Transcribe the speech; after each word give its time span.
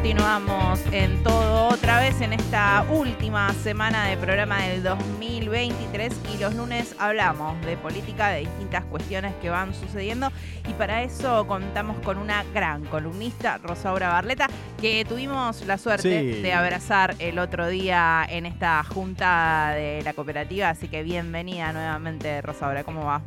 continuamos 0.00 0.80
en 0.92 1.22
todo 1.22 1.68
otra 1.68 2.00
vez 2.00 2.22
en 2.22 2.32
esta 2.32 2.86
última 2.90 3.52
semana 3.52 4.06
de 4.06 4.16
programa 4.16 4.62
del 4.62 4.82
2023 4.82 6.18
y 6.32 6.38
los 6.38 6.54
lunes 6.54 6.96
hablamos 6.98 7.60
de 7.66 7.76
política, 7.76 8.30
de 8.30 8.40
distintas 8.40 8.82
cuestiones 8.86 9.34
que 9.42 9.50
van 9.50 9.74
sucediendo 9.74 10.32
y 10.66 10.72
para 10.72 11.02
eso 11.02 11.46
contamos 11.46 11.98
con 11.98 12.16
una 12.16 12.44
gran 12.54 12.86
columnista, 12.86 13.58
Rosaura 13.58 14.08
Barleta, 14.08 14.48
que 14.80 15.04
tuvimos 15.04 15.66
la 15.66 15.76
suerte 15.76 16.08
de 16.08 16.52
abrazar 16.54 17.14
el 17.18 17.38
otro 17.38 17.68
día 17.68 18.26
en 18.26 18.46
esta 18.46 18.82
junta 18.84 19.74
de 19.74 20.00
la 20.02 20.14
cooperativa, 20.14 20.70
así 20.70 20.88
que 20.88 21.02
bienvenida 21.02 21.74
nuevamente 21.74 22.40
Rosaura, 22.40 22.84
¿cómo 22.84 23.04
va? 23.04 23.20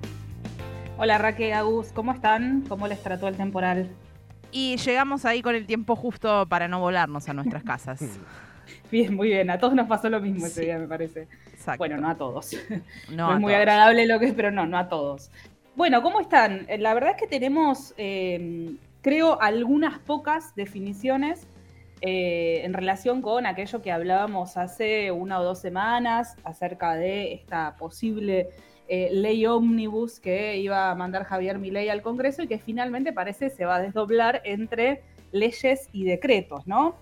Hola 0.98 1.20
Raquel, 1.20 1.54
Agus, 1.54 1.92
¿cómo 1.94 2.14
están? 2.14 2.62
¿Cómo 2.68 2.88
les 2.88 3.04
trató 3.04 3.28
el 3.28 3.38
temporal? 3.38 3.92
Y 4.54 4.78
llegamos 4.78 5.26
ahí 5.26 5.42
con 5.42 5.56
el 5.56 5.66
tiempo 5.66 5.96
justo 5.96 6.46
para 6.48 6.68
no 6.68 6.80
volarnos 6.80 7.28
a 7.28 7.34
nuestras 7.34 7.64
casas. 7.64 8.02
Bien, 8.92 9.14
muy 9.14 9.30
bien. 9.30 9.50
A 9.50 9.58
todos 9.58 9.74
nos 9.74 9.88
pasó 9.88 10.10
lo 10.10 10.22
mismo 10.22 10.46
ese 10.46 10.62
día, 10.62 10.78
me 10.78 10.88
parece. 10.88 11.28
Bueno, 11.78 11.98
no 11.98 12.10
a 12.10 12.16
todos. 12.16 12.56
No, 13.10 13.34
es 13.34 13.40
muy 13.40 13.54
agradable 13.54 14.06
lo 14.06 14.20
que 14.20 14.28
es, 14.28 14.34
pero 14.34 14.52
no, 14.52 14.66
no 14.66 14.78
a 14.78 14.88
todos. 14.88 15.32
Bueno, 15.76 16.02
¿cómo 16.04 16.20
están? 16.20 16.66
Eh, 16.70 16.78
la 16.78 16.94
verdad 16.94 17.12
es 17.12 17.18
que 17.18 17.28
tenemos, 17.28 17.94
em, 17.98 18.78
creo, 19.02 19.42
algunas 19.42 20.00
pocas 20.00 20.56
definiciones 20.56 21.48
eh, 22.02 22.62
en 22.64 22.74
relación 22.74 23.22
con 23.22 23.46
aquello 23.46 23.82
que 23.82 23.92
hablábamos 23.92 24.58
hace 24.58 25.12
una 25.12 25.40
o 25.40 25.44
dos 25.44 25.60
semanas 25.60 26.36
acerca 26.44 26.96
de 26.96 27.34
esta 27.34 27.76
posible 27.78 28.50
eh, 28.88 29.10
ley 29.12 29.46
ómnibus 29.46 30.20
que 30.20 30.58
iba 30.58 30.92
a 30.92 30.96
mandar 30.96 31.24
Javier 31.24 31.58
Milei 31.60 31.90
al 31.90 32.02
Congreso 32.02 32.44
y 32.44 32.48
que 32.48 32.60
finalmente 32.60 33.14
parece 33.14 33.50
se 33.50 33.66
va 33.66 33.76
a 33.76 33.82
desdoblar 33.82 34.42
entre 34.44 35.04
leyes 35.32 35.90
y 35.94 36.04
decretos, 36.04 36.68
¿no? 36.68 36.96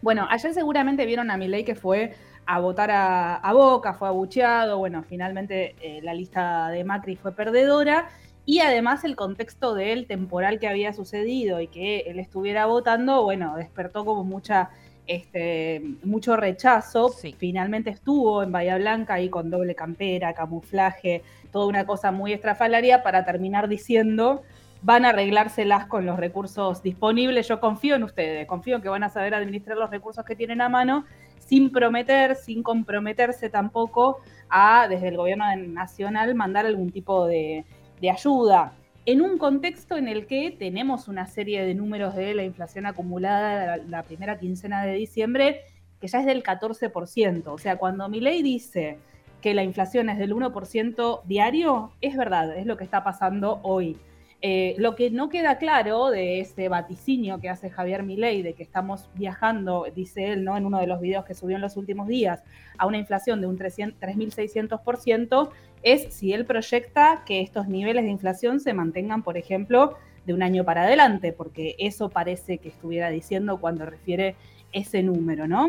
Bueno, 0.00 0.26
ayer 0.30 0.54
seguramente 0.54 1.04
vieron 1.04 1.30
a 1.30 1.36
Milei 1.36 1.64
que 1.64 1.74
fue 1.74 2.14
a 2.46 2.60
votar 2.60 2.90
a, 2.92 3.52
Boca, 3.52 3.94
fue 3.94 4.08
abucheado, 4.08 4.78
bueno, 4.78 5.02
finalmente 5.02 5.74
eh, 5.80 6.00
la 6.02 6.14
lista 6.14 6.68
de 6.68 6.84
Macri 6.84 7.16
fue 7.16 7.32
perdedora 7.32 8.08
y 8.44 8.60
además 8.60 9.02
el 9.02 9.16
contexto 9.16 9.74
del 9.74 10.06
temporal 10.06 10.60
que 10.60 10.68
había 10.68 10.92
sucedido 10.92 11.60
y 11.60 11.66
que 11.66 12.00
él 12.06 12.20
estuviera 12.20 12.66
votando, 12.66 13.24
bueno, 13.24 13.56
despertó 13.56 14.04
como 14.04 14.22
mucha 14.22 14.70
este, 15.06 15.82
mucho 16.02 16.36
rechazo. 16.36 17.10
Finalmente 17.38 17.90
estuvo 17.90 18.42
en 18.42 18.52
Bahía 18.52 18.76
Blanca 18.76 19.14
ahí 19.14 19.28
con 19.28 19.50
doble 19.50 19.74
campera, 19.74 20.34
camuflaje, 20.34 21.22
toda 21.52 21.66
una 21.66 21.86
cosa 21.86 22.12
muy 22.12 22.32
estrafalaria 22.32 23.02
para 23.02 23.24
terminar 23.24 23.68
diciendo 23.68 24.42
van 24.82 25.04
a 25.04 25.08
arreglárselas 25.08 25.86
con 25.86 26.06
los 26.06 26.18
recursos 26.18 26.82
disponibles. 26.82 27.48
Yo 27.48 27.60
confío 27.60 27.96
en 27.96 28.04
ustedes, 28.04 28.46
confío 28.46 28.76
en 28.76 28.82
que 28.82 28.88
van 28.88 29.02
a 29.02 29.08
saber 29.08 29.34
administrar 29.34 29.76
los 29.78 29.90
recursos 29.90 30.24
que 30.24 30.36
tienen 30.36 30.60
a 30.60 30.68
mano 30.68 31.04
sin 31.38 31.70
prometer, 31.70 32.36
sin 32.36 32.62
comprometerse 32.62 33.48
tampoco 33.50 34.18
a, 34.48 34.86
desde 34.88 35.08
el 35.08 35.16
gobierno 35.16 35.44
nacional, 35.56 36.34
mandar 36.34 36.66
algún 36.66 36.90
tipo 36.90 37.26
de, 37.26 37.64
de 38.00 38.10
ayuda 38.10 38.74
en 39.06 39.22
un 39.22 39.38
contexto 39.38 39.96
en 39.96 40.08
el 40.08 40.26
que 40.26 40.50
tenemos 40.50 41.06
una 41.06 41.26
serie 41.28 41.64
de 41.64 41.74
números 41.74 42.16
de 42.16 42.34
la 42.34 42.42
inflación 42.42 42.86
acumulada 42.86 43.76
la, 43.76 44.02
primera 44.02 44.36
quincena 44.36 44.84
de 44.84 44.94
diciembre 44.94 45.60
que 46.00 46.08
ya 46.08 46.18
es 46.20 46.26
del 46.26 46.42
14%. 46.42 47.46
O 47.46 47.58
sea, 47.58 47.78
cuando 47.78 48.08
mi 48.08 48.20
ley 48.20 48.42
dice 48.42 48.98
que 49.40 49.54
la 49.54 49.62
inflación 49.62 50.10
es 50.10 50.18
del 50.18 50.34
1% 50.34 51.22
diario, 51.24 51.92
es 52.00 52.16
verdad, 52.16 52.56
es 52.56 52.66
lo 52.66 52.76
que 52.76 52.82
está 52.82 53.04
pasando 53.04 53.60
hoy. 53.62 53.96
Eh, 54.42 54.74
lo 54.78 54.96
que 54.96 55.10
no 55.10 55.30
queda 55.30 55.56
claro 55.56 56.10
de 56.10 56.40
ese 56.40 56.68
vaticinio 56.68 57.40
que 57.40 57.48
hace 57.48 57.70
Javier 57.70 58.02
Milei 58.02 58.42
de 58.42 58.52
que 58.52 58.62
estamos 58.62 59.08
viajando, 59.14 59.86
dice 59.94 60.32
él, 60.32 60.44
¿no? 60.44 60.56
en 60.58 60.66
uno 60.66 60.78
de 60.78 60.86
los 60.86 61.00
videos 61.00 61.24
que 61.24 61.34
subió 61.34 61.56
en 61.56 61.62
los 61.62 61.76
últimos 61.76 62.06
días, 62.06 62.42
a 62.76 62.86
una 62.86 62.98
inflación 62.98 63.40
de 63.40 63.46
un 63.46 63.58
3.600%, 63.58 65.50
es 65.82 66.14
si 66.14 66.32
él 66.32 66.44
proyecta 66.44 67.22
que 67.24 67.40
estos 67.40 67.66
niveles 67.68 68.04
de 68.04 68.10
inflación 68.10 68.60
se 68.60 68.74
mantengan, 68.74 69.22
por 69.22 69.38
ejemplo, 69.38 69.96
de 70.26 70.34
un 70.34 70.42
año 70.42 70.64
para 70.64 70.82
adelante, 70.82 71.32
porque 71.32 71.74
eso 71.78 72.10
parece 72.10 72.58
que 72.58 72.68
estuviera 72.68 73.08
diciendo 73.08 73.58
cuando 73.58 73.86
refiere 73.86 74.36
ese 74.72 75.02
número, 75.02 75.46
¿no? 75.46 75.68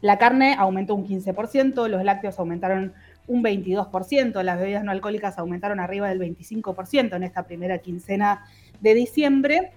La 0.00 0.18
carne 0.18 0.56
aumentó 0.58 0.94
un 0.94 1.06
15%, 1.06 1.88
los 1.88 2.04
lácteos 2.04 2.38
aumentaron 2.38 2.92
un 3.26 3.42
22%, 3.42 4.42
las 4.42 4.58
bebidas 4.58 4.84
no 4.84 4.90
alcohólicas 4.90 5.38
aumentaron 5.38 5.80
arriba 5.80 6.08
del 6.08 6.20
25% 6.20 7.14
en 7.14 7.22
esta 7.22 7.44
primera 7.44 7.78
quincena 7.78 8.46
de 8.80 8.94
diciembre 8.94 9.72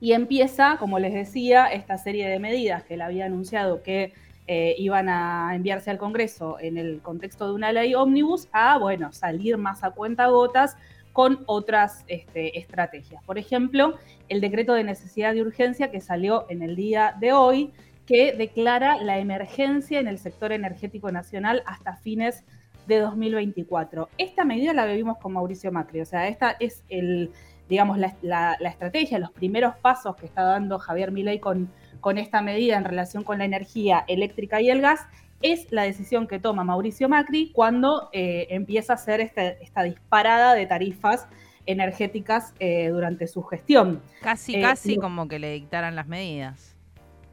y 0.00 0.12
empieza, 0.12 0.76
como 0.78 0.98
les 0.98 1.14
decía, 1.14 1.66
esta 1.66 1.98
serie 1.98 2.28
de 2.28 2.38
medidas 2.38 2.84
que 2.84 2.94
él 2.94 3.02
había 3.02 3.26
anunciado 3.26 3.82
que 3.82 4.12
eh, 4.46 4.76
iban 4.78 5.08
a 5.08 5.54
enviarse 5.54 5.90
al 5.90 5.98
Congreso 5.98 6.58
en 6.60 6.78
el 6.78 7.00
contexto 7.00 7.48
de 7.48 7.54
una 7.54 7.72
ley 7.72 7.94
ómnibus 7.94 8.48
a, 8.52 8.78
bueno, 8.78 9.12
salir 9.12 9.58
más 9.58 9.82
a 9.82 9.90
cuenta 9.90 10.26
gotas 10.28 10.76
con 11.12 11.42
otras 11.46 12.04
este, 12.08 12.58
estrategias. 12.58 13.24
Por 13.24 13.38
ejemplo, 13.38 13.94
el 14.28 14.40
decreto 14.40 14.74
de 14.74 14.84
necesidad 14.84 15.32
de 15.32 15.42
urgencia 15.42 15.90
que 15.90 16.00
salió 16.00 16.46
en 16.50 16.62
el 16.62 16.76
día 16.76 17.16
de 17.18 17.32
hoy, 17.32 17.72
que 18.04 18.34
declara 18.34 19.02
la 19.02 19.18
emergencia 19.18 19.98
en 19.98 20.06
el 20.06 20.18
sector 20.18 20.52
energético 20.52 21.10
nacional 21.10 21.62
hasta 21.66 21.96
fines 21.96 22.44
de 22.44 22.55
2024. 22.94 24.08
Esta 24.18 24.44
medida 24.44 24.72
la 24.72 24.86
vivimos 24.86 25.18
con 25.18 25.32
Mauricio 25.32 25.72
Macri, 25.72 26.00
o 26.00 26.06
sea, 26.06 26.28
esta 26.28 26.56
es 26.60 26.84
el, 26.88 27.32
digamos, 27.68 27.98
la, 27.98 28.56
estrategia, 28.60 29.18
los 29.18 29.32
primeros 29.32 29.74
pasos 29.76 30.16
que 30.16 30.26
está 30.26 30.42
dando 30.42 30.78
Javier 30.78 31.10
Milei 31.10 31.40
con, 31.40 31.70
con 32.00 32.18
esta 32.18 32.42
medida 32.42 32.76
en 32.76 32.84
relación 32.84 33.24
con 33.24 33.38
la 33.38 33.44
energía 33.44 34.04
eléctrica 34.06 34.60
y 34.60 34.70
el 34.70 34.80
gas, 34.80 35.00
es 35.42 35.70
la 35.70 35.82
decisión 35.82 36.26
que 36.26 36.38
toma 36.38 36.64
Mauricio 36.64 37.08
Macri 37.08 37.50
cuando 37.52 38.08
eh, 38.12 38.46
empieza 38.50 38.94
a 38.94 38.96
hacer 38.96 39.20
este, 39.20 39.62
esta 39.62 39.82
disparada 39.82 40.54
de 40.54 40.66
tarifas 40.66 41.26
energéticas 41.66 42.54
eh, 42.58 42.88
durante 42.88 43.26
su 43.26 43.42
gestión. 43.42 44.00
Casi, 44.22 44.54
eh, 44.54 44.62
casi 44.62 44.96
como 44.96 45.28
que 45.28 45.38
le 45.38 45.52
dictaran 45.52 45.96
las 45.96 46.06
medidas. 46.06 46.76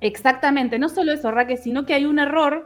Exactamente, 0.02 0.80
no 0.80 0.90
solo 0.90 1.14
eso, 1.14 1.32
Raque, 1.32 1.56
sino 1.56 1.86
que 1.86 1.94
hay 1.94 2.06
un 2.06 2.20
error 2.20 2.66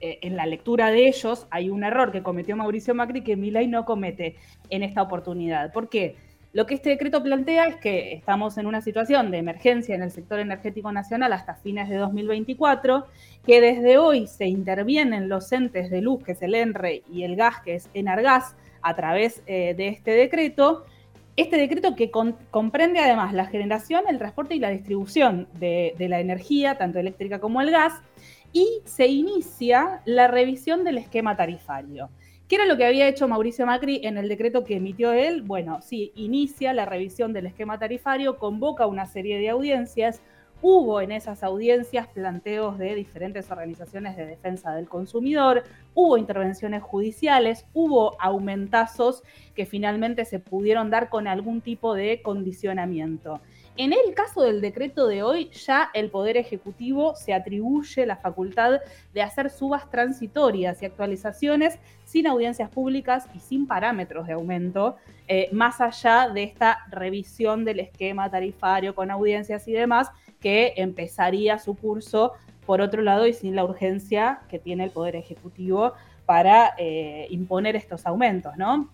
eh, 0.00 0.18
en 0.22 0.36
la 0.36 0.46
lectura 0.46 0.90
de 0.90 1.08
ellos 1.08 1.46
hay 1.50 1.70
un 1.70 1.84
error 1.84 2.12
que 2.12 2.22
cometió 2.22 2.56
Mauricio 2.56 2.94
Macri 2.94 3.22
que 3.22 3.36
Milei 3.36 3.66
no 3.66 3.84
comete 3.84 4.36
en 4.70 4.82
esta 4.82 5.02
oportunidad. 5.02 5.72
¿Por 5.72 5.88
qué? 5.88 6.16
Lo 6.52 6.66
que 6.66 6.74
este 6.74 6.90
decreto 6.90 7.22
plantea 7.22 7.66
es 7.66 7.76
que 7.76 8.14
estamos 8.14 8.56
en 8.56 8.66
una 8.66 8.80
situación 8.80 9.30
de 9.30 9.38
emergencia 9.38 9.94
en 9.94 10.02
el 10.02 10.10
sector 10.10 10.40
energético 10.40 10.90
nacional 10.90 11.32
hasta 11.34 11.54
fines 11.54 11.90
de 11.90 11.96
2024, 11.96 13.06
que 13.46 13.60
desde 13.60 13.98
hoy 13.98 14.26
se 14.26 14.46
intervienen 14.46 15.28
los 15.28 15.52
entes 15.52 15.90
de 15.90 16.00
luz, 16.00 16.24
que 16.24 16.32
es 16.32 16.42
el 16.42 16.54
ENRE, 16.54 17.02
y 17.12 17.24
el 17.24 17.36
gas, 17.36 17.60
que 17.62 17.74
es 17.74 17.90
Enargas, 17.92 18.56
a 18.80 18.96
través 18.96 19.42
eh, 19.46 19.74
de 19.76 19.88
este 19.88 20.12
decreto. 20.12 20.86
Este 21.36 21.56
decreto 21.56 21.94
que 21.94 22.10
comprende 22.10 22.98
además 22.98 23.34
la 23.34 23.46
generación, 23.46 24.04
el 24.08 24.18
transporte 24.18 24.56
y 24.56 24.58
la 24.58 24.70
distribución 24.70 25.46
de 25.60 25.94
la 25.98 26.18
energía, 26.18 26.78
tanto 26.78 26.98
eléctrica 26.98 27.38
como 27.38 27.60
el 27.60 27.70
gas, 27.70 27.92
y 28.52 28.80
se 28.84 29.06
inicia 29.06 30.02
la 30.04 30.28
revisión 30.28 30.84
del 30.84 30.98
esquema 30.98 31.36
tarifario. 31.36 32.10
¿Qué 32.48 32.54
era 32.56 32.64
lo 32.64 32.78
que 32.78 32.86
había 32.86 33.06
hecho 33.08 33.28
Mauricio 33.28 33.66
Macri 33.66 34.00
en 34.04 34.16
el 34.16 34.26
decreto 34.26 34.64
que 34.64 34.76
emitió 34.76 35.12
él? 35.12 35.42
Bueno, 35.42 35.82
sí, 35.82 36.12
inicia 36.14 36.72
la 36.72 36.86
revisión 36.86 37.34
del 37.34 37.44
esquema 37.44 37.78
tarifario, 37.78 38.38
convoca 38.38 38.86
una 38.86 39.04
serie 39.04 39.38
de 39.38 39.50
audiencias. 39.50 40.22
Hubo 40.62 41.02
en 41.02 41.12
esas 41.12 41.44
audiencias 41.44 42.08
planteos 42.08 42.78
de 42.78 42.94
diferentes 42.94 43.50
organizaciones 43.50 44.16
de 44.16 44.24
defensa 44.24 44.74
del 44.74 44.88
consumidor, 44.88 45.62
hubo 45.94 46.16
intervenciones 46.16 46.82
judiciales, 46.82 47.66
hubo 47.74 48.20
aumentazos 48.20 49.22
que 49.54 49.66
finalmente 49.66 50.24
se 50.24 50.40
pudieron 50.40 50.88
dar 50.90 51.10
con 51.10 51.28
algún 51.28 51.60
tipo 51.60 51.94
de 51.94 52.22
condicionamiento. 52.22 53.40
En 53.78 53.92
el 53.92 54.12
caso 54.12 54.42
del 54.42 54.60
decreto 54.60 55.06
de 55.06 55.22
hoy, 55.22 55.50
ya 55.50 55.90
el 55.94 56.10
Poder 56.10 56.36
Ejecutivo 56.36 57.14
se 57.14 57.32
atribuye 57.32 58.06
la 58.06 58.16
facultad 58.16 58.80
de 59.14 59.22
hacer 59.22 59.50
subas 59.50 59.88
transitorias 59.88 60.82
y 60.82 60.86
actualizaciones 60.86 61.78
sin 62.02 62.26
audiencias 62.26 62.70
públicas 62.70 63.28
y 63.36 63.38
sin 63.38 63.68
parámetros 63.68 64.26
de 64.26 64.32
aumento, 64.32 64.96
eh, 65.28 65.48
más 65.52 65.80
allá 65.80 66.28
de 66.28 66.42
esta 66.42 66.86
revisión 66.90 67.64
del 67.64 67.78
esquema 67.78 68.28
tarifario 68.28 68.96
con 68.96 69.12
audiencias 69.12 69.68
y 69.68 69.72
demás, 69.74 70.10
que 70.40 70.74
empezaría 70.76 71.60
su 71.60 71.76
curso 71.76 72.32
por 72.66 72.80
otro 72.80 73.00
lado 73.00 73.28
y 73.28 73.32
sin 73.32 73.54
la 73.54 73.62
urgencia 73.62 74.40
que 74.48 74.58
tiene 74.58 74.82
el 74.82 74.90
Poder 74.90 75.14
Ejecutivo 75.14 75.92
para 76.26 76.74
eh, 76.78 77.28
imponer 77.30 77.76
estos 77.76 78.06
aumentos, 78.06 78.56
¿no? 78.56 78.90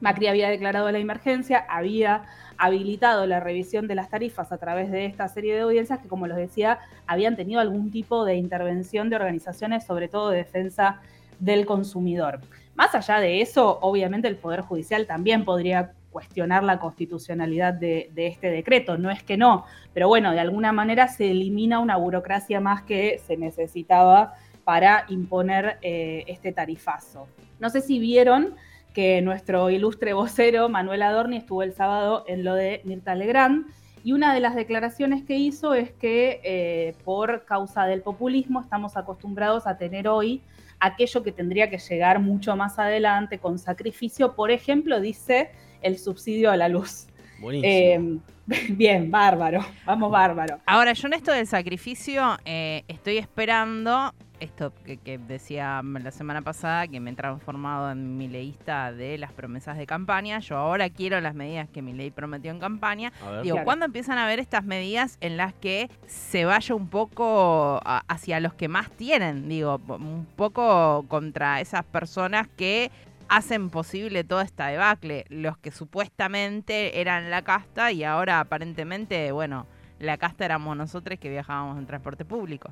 Macri 0.00 0.26
había 0.26 0.48
declarado 0.48 0.90
la 0.90 0.98
emergencia, 0.98 1.64
había 1.68 2.24
habilitado 2.56 3.26
la 3.26 3.40
revisión 3.40 3.86
de 3.86 3.94
las 3.94 4.08
tarifas 4.08 4.52
a 4.52 4.58
través 4.58 4.90
de 4.90 5.06
esta 5.06 5.28
serie 5.28 5.54
de 5.54 5.60
audiencias 5.60 6.00
que, 6.00 6.08
como 6.08 6.26
les 6.26 6.36
decía, 6.36 6.78
habían 7.06 7.36
tenido 7.36 7.60
algún 7.60 7.90
tipo 7.90 8.24
de 8.24 8.36
intervención 8.36 9.08
de 9.08 9.16
organizaciones, 9.16 9.84
sobre 9.84 10.08
todo 10.08 10.30
de 10.30 10.38
defensa 10.38 11.00
del 11.38 11.66
consumidor. 11.66 12.40
Más 12.74 12.94
allá 12.94 13.18
de 13.20 13.40
eso, 13.40 13.78
obviamente 13.80 14.28
el 14.28 14.36
Poder 14.36 14.62
Judicial 14.62 15.06
también 15.06 15.44
podría 15.44 15.92
cuestionar 16.10 16.62
la 16.62 16.78
constitucionalidad 16.78 17.72
de, 17.72 18.10
este 18.14 18.50
decreto, 18.50 18.98
no 18.98 19.10
es 19.10 19.22
que 19.22 19.36
no, 19.36 19.64
pero 19.94 20.08
bueno, 20.08 20.32
de 20.32 20.40
alguna 20.40 20.70
manera 20.70 21.08
se 21.08 21.30
elimina 21.30 21.78
una 21.78 21.96
burocracia 21.96 22.60
más 22.60 22.82
que 22.82 23.18
se 23.26 23.36
necesitaba 23.36 24.34
para 24.64 25.06
imponer 25.08 25.78
eh, 25.82 26.24
este 26.28 26.52
tarifazo. 26.52 27.26
No 27.58 27.70
sé 27.70 27.80
si 27.80 27.98
vieron 27.98 28.54
que 28.92 29.22
nuestro 29.22 29.70
ilustre 29.70 30.12
vocero 30.12 30.68
Manuel 30.68 31.02
Adorni 31.02 31.36
estuvo 31.36 31.62
el 31.62 31.72
sábado 31.72 32.24
en 32.26 32.44
lo 32.44 32.54
de 32.54 32.80
Mirta 32.84 33.14
Legrand 33.14 33.66
y 34.04 34.12
una 34.12 34.34
de 34.34 34.40
las 34.40 34.54
declaraciones 34.54 35.22
que 35.24 35.36
hizo 35.36 35.74
es 35.74 35.92
que 35.92 36.40
eh, 36.42 36.94
por 37.04 37.44
causa 37.44 37.86
del 37.86 38.02
populismo 38.02 38.60
estamos 38.60 38.96
acostumbrados 38.96 39.66
a 39.66 39.76
tener 39.76 40.08
hoy 40.08 40.42
aquello 40.80 41.22
que 41.22 41.30
tendría 41.30 41.70
que 41.70 41.78
llegar 41.78 42.18
mucho 42.18 42.56
más 42.56 42.78
adelante 42.78 43.38
con 43.38 43.58
sacrificio, 43.58 44.34
por 44.34 44.50
ejemplo, 44.50 45.00
dice 45.00 45.50
el 45.80 45.98
subsidio 45.98 46.50
a 46.50 46.56
la 46.56 46.68
luz. 46.68 47.06
Eh, 47.52 48.18
bien, 48.70 49.10
bárbaro, 49.10 49.64
vamos 49.84 50.10
bárbaro. 50.10 50.60
Ahora, 50.66 50.92
yo 50.92 51.06
en 51.06 51.14
esto 51.14 51.30
del 51.32 51.46
sacrificio 51.46 52.36
eh, 52.44 52.82
estoy 52.88 53.18
esperando 53.18 54.12
esto 54.42 54.72
que, 54.84 55.18
decía 55.18 55.80
la 55.82 56.10
semana 56.10 56.42
pasada, 56.42 56.88
que 56.88 57.00
me 57.00 57.10
he 57.12 57.14
transformado 57.14 57.90
en 57.90 58.16
mi 58.16 58.28
leísta 58.28 58.92
de 58.92 59.16
las 59.16 59.32
promesas 59.32 59.78
de 59.78 59.86
campaña. 59.86 60.40
Yo 60.40 60.56
ahora 60.56 60.90
quiero 60.90 61.20
las 61.20 61.34
medidas 61.34 61.68
que 61.68 61.80
mi 61.80 61.92
ley 61.92 62.10
prometió 62.10 62.50
en 62.50 62.58
campaña. 62.58 63.12
Digo, 63.42 63.58
¿cuándo 63.64 63.86
empiezan 63.86 64.18
a 64.18 64.26
ver 64.26 64.40
estas 64.40 64.64
medidas 64.64 65.16
en 65.20 65.36
las 65.36 65.54
que 65.54 65.90
se 66.06 66.44
vaya 66.44 66.74
un 66.74 66.88
poco 66.88 67.80
hacia 67.84 68.40
los 68.40 68.54
que 68.54 68.68
más 68.68 68.90
tienen? 68.90 69.48
Digo, 69.48 69.80
un 69.88 70.26
poco 70.36 71.04
contra 71.08 71.60
esas 71.60 71.84
personas 71.84 72.48
que 72.48 72.90
hacen 73.28 73.70
posible 73.70 74.24
toda 74.24 74.42
esta 74.42 74.66
debacle. 74.66 75.24
Los 75.28 75.56
que 75.56 75.70
supuestamente 75.70 77.00
eran 77.00 77.30
la 77.30 77.42
casta 77.42 77.92
y 77.92 78.04
ahora 78.04 78.40
aparentemente, 78.40 79.30
bueno, 79.32 79.66
la 80.00 80.18
casta 80.18 80.44
éramos 80.44 80.76
nosotros 80.76 81.18
que 81.18 81.30
viajábamos 81.30 81.78
en 81.78 81.86
transporte 81.86 82.24
público. 82.24 82.70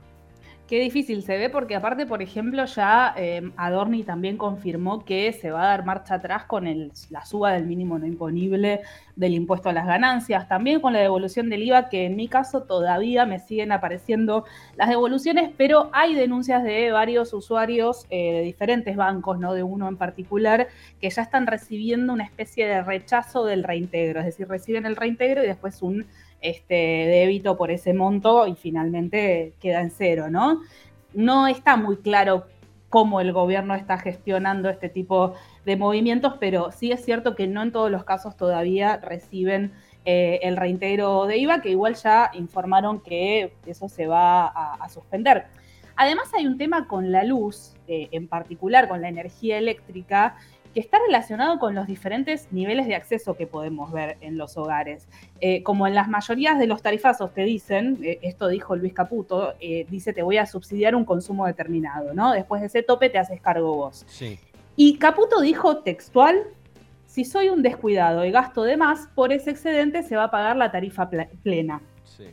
Qué 0.70 0.78
difícil 0.78 1.25
se 1.25 1.37
ve 1.37 1.50
porque 1.50 1.75
aparte, 1.75 2.06
por 2.06 2.22
ejemplo, 2.22 2.64
ya 2.64 3.12
eh, 3.17 3.50
Adorni 3.56 4.05
también 4.05 4.37
confirmó 4.37 5.05
que 5.05 5.32
se 5.32 5.50
va 5.50 5.64
a 5.64 5.67
dar 5.67 5.84
marcha 5.84 6.14
atrás 6.14 6.44
con 6.44 6.64
la 7.11 7.25
suba 7.25 7.55
del 7.55 7.67
mínimo 7.67 7.99
no 7.99 8.06
imponible 8.06 8.82
del 9.17 9.34
impuesto 9.34 9.69
a 9.69 9.72
las 9.72 9.84
ganancias, 9.84 10.46
también 10.46 10.81
con 10.81 10.93
la 10.93 11.00
devolución 11.00 11.50
del 11.50 11.64
IVA, 11.64 11.88
que 11.88 12.06
en 12.06 12.14
mi 12.14 12.28
caso 12.28 12.62
todavía 12.62 13.26
me 13.26 13.40
siguen 13.40 13.72
apareciendo 13.72 14.44
las 14.76 14.88
devoluciones, 14.88 15.50
pero 15.56 15.90
hay 15.93 16.14
denuncias 16.14 16.62
de 16.62 16.93
varios 16.93 17.34
usuarios 17.34 18.06
eh, 18.08 18.34
de 18.34 18.43
diferentes 18.43 18.94
bancos, 18.94 19.40
no 19.40 19.55
de 19.55 19.64
uno 19.64 19.88
en 19.88 19.96
particular, 19.96 20.69
que 21.00 21.11
ya 21.11 21.22
están 21.22 21.49
recibiendo 21.49 22.12
una 22.12 22.22
especie 22.22 22.69
de 22.69 22.81
rechazo 22.81 23.44
del 23.44 23.64
reintegro, 23.64 24.20
es 24.20 24.26
decir, 24.26 24.46
reciben 24.46 24.87
el 24.87 24.94
reintegro 24.94 25.43
y 25.43 25.49
después 25.49 25.82
un 25.82 26.06
este, 26.41 26.75
débito 26.75 27.57
por 27.57 27.71
ese 27.71 27.93
monto 27.95 28.47
y 28.47 28.55
finalmente 28.55 29.53
queda 29.61 29.81
en 29.81 29.91
cero, 29.91 30.31
¿no? 30.31 30.61
No 31.13 31.47
está 31.47 31.77
muy 31.77 31.97
claro 31.97 32.47
cómo 32.89 33.21
el 33.21 33.33
gobierno 33.33 33.75
está 33.75 33.99
gestionando 33.99 34.69
este 34.69 34.89
tipo 34.89 35.35
de 35.65 35.77
movimientos, 35.77 36.35
pero 36.41 36.73
sí 36.73 36.91
es 36.93 37.05
cierto 37.05 37.37
que 37.37 37.47
no 37.47 37.63
en 37.63 37.73
todos 37.73 37.91
los 37.91 38.05
casos 38.05 38.37
todavía 38.37 38.97
reciben 38.97 39.73
eh, 40.05 40.41
el 40.43 40.57
reintegro 40.57 41.27
de 41.27 41.39
IVA, 41.39 41.63
que 41.63 41.71
igual 41.71 41.95
ya 41.95 42.31
informaron 42.35 43.01
que 43.01 43.53
eso 43.67 43.89
se 43.89 44.07
va 44.07 44.47
a, 44.47 44.89
suspender. 44.89 45.47
Además 45.95 46.31
hay 46.37 46.47
un 46.47 46.59
tema 46.59 46.89
con 46.89 47.13
la 47.13 47.23
luz, 47.23 47.75
eh, 47.87 48.09
en 48.11 48.27
particular 48.27 48.89
con 48.89 49.03
la 49.03 49.09
energía 49.09 49.59
eléctrica, 49.59 50.37
que 50.75 50.81
está 50.81 50.99
relacionado 51.05 51.58
con 51.58 51.75
los 51.75 51.87
diferentes 51.87 52.49
niveles 52.52 52.87
de 52.87 52.94
acceso 52.94 53.34
que 53.34 53.46
podemos 53.46 53.90
ver 53.93 54.17
en 54.20 54.38
los 54.38 54.56
hogares. 54.56 55.08
Eh, 55.40 55.62
como 55.62 55.87
en 55.87 55.94
las 55.94 56.08
mayorías 56.08 56.58
de 56.58 56.67
los 56.67 56.82
tarifazos 56.82 57.32
te 57.34 57.43
dicen, 57.43 57.99
eh, 58.02 58.19
esto 58.22 58.49
dijo 58.49 58.76
Luis 58.76 58.93
Caputo, 58.93 59.55
eh, 59.61 59.87
dice 59.90 60.12
te 60.12 60.22
voy 60.22 60.38
a 60.38 60.46
subsidiar 60.46 60.94
un 60.94 61.05
consumo 61.05 61.46
determinado, 61.46 62.14
¿no? 62.14 62.32
Después 62.32 62.61
de 62.61 62.69
ese 62.69 62.82
tope 62.82 63.11
te 63.11 63.19
haces 63.19 63.40
cargo 63.40 63.75
vos. 63.75 64.05
Sí. 64.06 64.38
Y 64.76 64.99
Caputo 64.99 65.40
dijo 65.40 65.78
textual, 65.78 66.44
si 67.06 67.25
soy 67.25 67.49
un 67.49 67.62
descuidado 67.62 68.25
y 68.25 68.31
gasto 68.31 68.62
de 68.62 68.76
más, 68.76 69.08
por 69.14 69.32
ese 69.32 69.50
excedente 69.50 70.05
se 70.05 70.17
va 70.17 70.25
a 70.25 70.31
pagar 70.31 70.56
la 70.56 70.70
tarifa 70.70 71.11
plena. 71.43 71.82
Sí. 72.05 72.26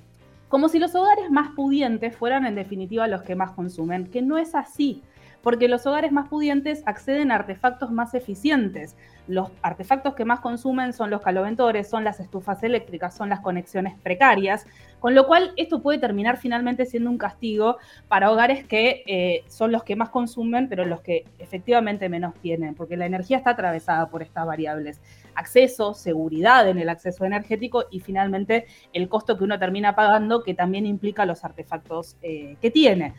Como 0.47 0.69
si 0.69 0.77
los 0.77 0.93
hogares 0.93 1.31
más 1.31 1.49
pudientes 1.55 2.15
fueran 2.15 2.45
en 2.45 2.55
definitiva 2.55 3.07
los 3.07 3.23
que 3.23 3.35
más 3.35 3.51
consumen, 3.51 4.05
que 4.05 4.21
no 4.21 4.37
es 4.37 4.53
así 4.53 5.01
porque 5.41 5.67
los 5.67 5.85
hogares 5.85 6.11
más 6.11 6.27
pudientes 6.27 6.83
acceden 6.85 7.31
a 7.31 7.35
artefactos 7.35 7.91
más 7.91 8.13
eficientes. 8.13 8.95
Los 9.27 9.51
artefactos 9.61 10.15
que 10.15 10.23
más 10.23 10.39
consumen 10.39 10.93
son 10.93 11.09
los 11.09 11.21
caloventores, 11.21 11.89
son 11.89 12.03
las 12.03 12.19
estufas 12.19 12.63
eléctricas, 12.63 13.15
son 13.15 13.29
las 13.29 13.41
conexiones 13.41 13.93
precarias, 14.01 14.65
con 14.99 15.15
lo 15.15 15.27
cual 15.27 15.53
esto 15.57 15.81
puede 15.81 15.99
terminar 15.99 16.37
finalmente 16.37 16.85
siendo 16.85 17.09
un 17.09 17.17
castigo 17.17 17.77
para 18.07 18.31
hogares 18.31 18.65
que 18.65 19.03
eh, 19.05 19.43
son 19.47 19.71
los 19.71 19.83
que 19.83 19.95
más 19.95 20.09
consumen, 20.09 20.69
pero 20.69 20.85
los 20.85 21.01
que 21.01 21.25
efectivamente 21.39 22.09
menos 22.09 22.33
tienen, 22.35 22.73
porque 22.73 22.95
la 22.95 23.05
energía 23.05 23.37
está 23.37 23.51
atravesada 23.51 24.09
por 24.09 24.23
estas 24.23 24.45
variables. 24.45 25.01
Acceso, 25.35 25.93
seguridad 25.93 26.67
en 26.69 26.79
el 26.79 26.89
acceso 26.89 27.25
energético 27.25 27.85
y 27.91 27.99
finalmente 27.99 28.65
el 28.93 29.09
costo 29.09 29.37
que 29.37 29.43
uno 29.43 29.59
termina 29.59 29.93
pagando, 29.93 30.41
que 30.41 30.53
también 30.53 30.85
implica 30.85 31.25
los 31.25 31.43
artefactos 31.43 32.17
eh, 32.21 32.55
que 32.61 32.71
tiene. 32.71 33.13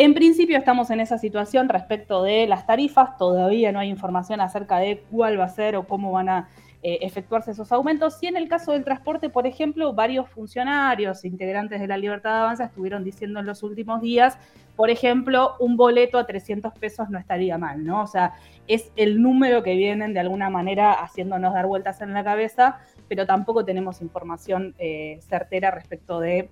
En 0.00 0.14
principio 0.14 0.56
estamos 0.56 0.90
en 0.90 1.00
esa 1.00 1.18
situación 1.18 1.68
respecto 1.68 2.22
de 2.22 2.46
las 2.46 2.66
tarifas, 2.66 3.16
todavía 3.16 3.72
no 3.72 3.80
hay 3.80 3.88
información 3.88 4.40
acerca 4.40 4.78
de 4.78 5.02
cuál 5.10 5.40
va 5.40 5.46
a 5.46 5.48
ser 5.48 5.74
o 5.74 5.88
cómo 5.88 6.12
van 6.12 6.28
a 6.28 6.48
eh, 6.84 7.00
efectuarse 7.02 7.50
esos 7.50 7.72
aumentos. 7.72 8.16
Y 8.22 8.28
en 8.28 8.36
el 8.36 8.48
caso 8.48 8.70
del 8.70 8.84
transporte, 8.84 9.28
por 9.28 9.48
ejemplo, 9.48 9.92
varios 9.94 10.28
funcionarios, 10.30 11.24
integrantes 11.24 11.80
de 11.80 11.88
la 11.88 11.96
Libertad 11.96 12.30
de 12.30 12.38
Avanza, 12.38 12.64
estuvieron 12.66 13.02
diciendo 13.02 13.40
en 13.40 13.46
los 13.46 13.64
últimos 13.64 14.00
días, 14.00 14.38
por 14.76 14.88
ejemplo, 14.88 15.56
un 15.58 15.76
boleto 15.76 16.16
a 16.18 16.26
300 16.28 16.72
pesos 16.74 17.10
no 17.10 17.18
estaría 17.18 17.58
mal, 17.58 17.84
¿no? 17.84 18.04
O 18.04 18.06
sea, 18.06 18.34
es 18.68 18.92
el 18.94 19.20
número 19.20 19.64
que 19.64 19.74
vienen 19.74 20.14
de 20.14 20.20
alguna 20.20 20.48
manera 20.48 20.92
haciéndonos 20.92 21.52
dar 21.52 21.66
vueltas 21.66 22.00
en 22.00 22.12
la 22.12 22.22
cabeza, 22.22 22.78
pero 23.08 23.26
tampoco 23.26 23.64
tenemos 23.64 24.00
información 24.00 24.76
eh, 24.78 25.18
certera 25.22 25.72
respecto 25.72 26.20
de 26.20 26.48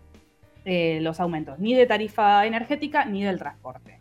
eh, 0.69 0.99
los 1.01 1.21
aumentos, 1.21 1.61
ni 1.61 1.75
de 1.75 1.87
tarifa 1.87 2.45
energética 2.45 3.05
ni 3.05 3.23
del 3.23 3.39
transporte. 3.39 3.99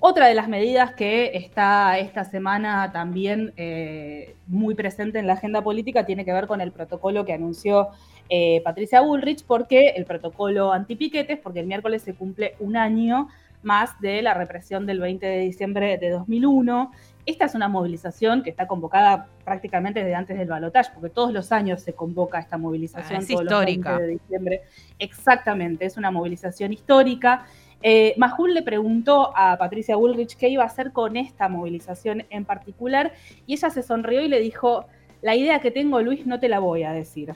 Otra 0.00 0.28
de 0.28 0.34
las 0.34 0.48
medidas 0.48 0.92
que 0.92 1.32
está 1.34 1.98
esta 1.98 2.24
semana 2.24 2.92
también 2.92 3.52
eh, 3.56 4.36
muy 4.46 4.76
presente 4.76 5.18
en 5.18 5.26
la 5.26 5.32
agenda 5.32 5.60
política 5.60 6.06
tiene 6.06 6.24
que 6.24 6.32
ver 6.32 6.46
con 6.46 6.60
el 6.60 6.70
protocolo 6.70 7.24
que 7.24 7.32
anunció 7.32 7.88
eh, 8.28 8.60
Patricia 8.62 9.00
Bullrich, 9.00 9.44
porque 9.44 9.88
el 9.96 10.04
protocolo 10.04 10.72
antipiquetes, 10.72 11.40
porque 11.40 11.58
el 11.58 11.66
miércoles 11.66 12.02
se 12.02 12.14
cumple 12.14 12.54
un 12.60 12.76
año 12.76 13.26
más 13.64 14.00
de 14.00 14.22
la 14.22 14.34
represión 14.34 14.86
del 14.86 15.00
20 15.00 15.26
de 15.26 15.40
diciembre 15.40 15.98
de 15.98 16.10
2001 16.10 16.92
esta 17.30 17.44
es 17.44 17.54
una 17.54 17.68
movilización 17.68 18.42
que 18.42 18.50
está 18.50 18.66
convocada 18.66 19.28
prácticamente 19.44 20.00
desde 20.00 20.14
antes 20.14 20.38
del 20.38 20.48
balotaje, 20.48 20.90
porque 20.94 21.10
todos 21.10 21.32
los 21.32 21.52
años 21.52 21.82
se 21.82 21.92
convoca 21.92 22.38
esta 22.38 22.56
movilización. 22.56 23.20
es 23.20 23.30
histórica. 23.30 23.98
de 23.98 24.06
diciembre. 24.08 24.62
Exactamente, 24.98 25.84
es 25.84 25.96
una 25.96 26.10
movilización 26.10 26.72
histórica. 26.72 27.44
Eh, 27.82 28.14
Majul 28.16 28.54
le 28.54 28.62
preguntó 28.62 29.32
a 29.36 29.56
Patricia 29.58 29.96
Bullrich 29.96 30.36
qué 30.36 30.48
iba 30.48 30.62
a 30.62 30.66
hacer 30.66 30.92
con 30.92 31.16
esta 31.16 31.48
movilización 31.48 32.24
en 32.30 32.44
particular 32.44 33.12
y 33.46 33.54
ella 33.54 33.70
se 33.70 33.82
sonrió 33.82 34.20
y 34.22 34.28
le 34.28 34.40
dijo, 34.40 34.86
la 35.20 35.36
idea 35.36 35.60
que 35.60 35.70
tengo, 35.70 36.00
Luis, 36.00 36.26
no 36.26 36.40
te 36.40 36.48
la 36.48 36.60
voy 36.60 36.84
a 36.84 36.92
decir. 36.92 37.34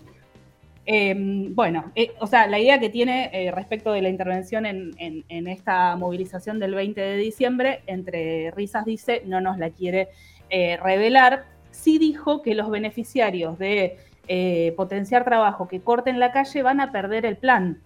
Em, 0.85 1.55
bueno, 1.55 1.93
eh, 1.95 2.13
o 2.19 2.27
sea, 2.27 2.49
la 2.49 2.59
idea 2.59 2.81
que 2.81 2.89
tiene 2.89 3.31
eh, 3.33 3.53
respecto 3.53 3.93
de 3.93 4.03
la 4.03 4.09
intervención 4.09 4.67
en, 4.67 4.93
esta 5.29 5.95
movilización 5.97 6.59
del 6.59 6.75
20 6.75 7.01
de 7.01 7.17
diciembre, 7.17 7.83
entre 7.87 8.51
risas 8.51 8.85
dice, 8.85 9.23
no 9.27 9.41
nos 9.41 9.59
la 9.59 9.71
quiere 9.71 10.09
eh, 10.51 10.77
revelar. 10.83 11.45
Sí 11.71 11.99
dijo 11.99 12.43
que 12.43 12.55
los 12.55 12.69
beneficiarios 12.71 13.59
de 13.59 13.99
potenciar 14.77 15.25
trabajo 15.25 15.69
que 15.69 15.81
corten 15.81 16.19
la 16.19 16.33
calle 16.33 16.63
van 16.63 16.81
a 16.81 16.91
perder 16.91 17.27
el 17.27 17.37
plan. 17.37 17.81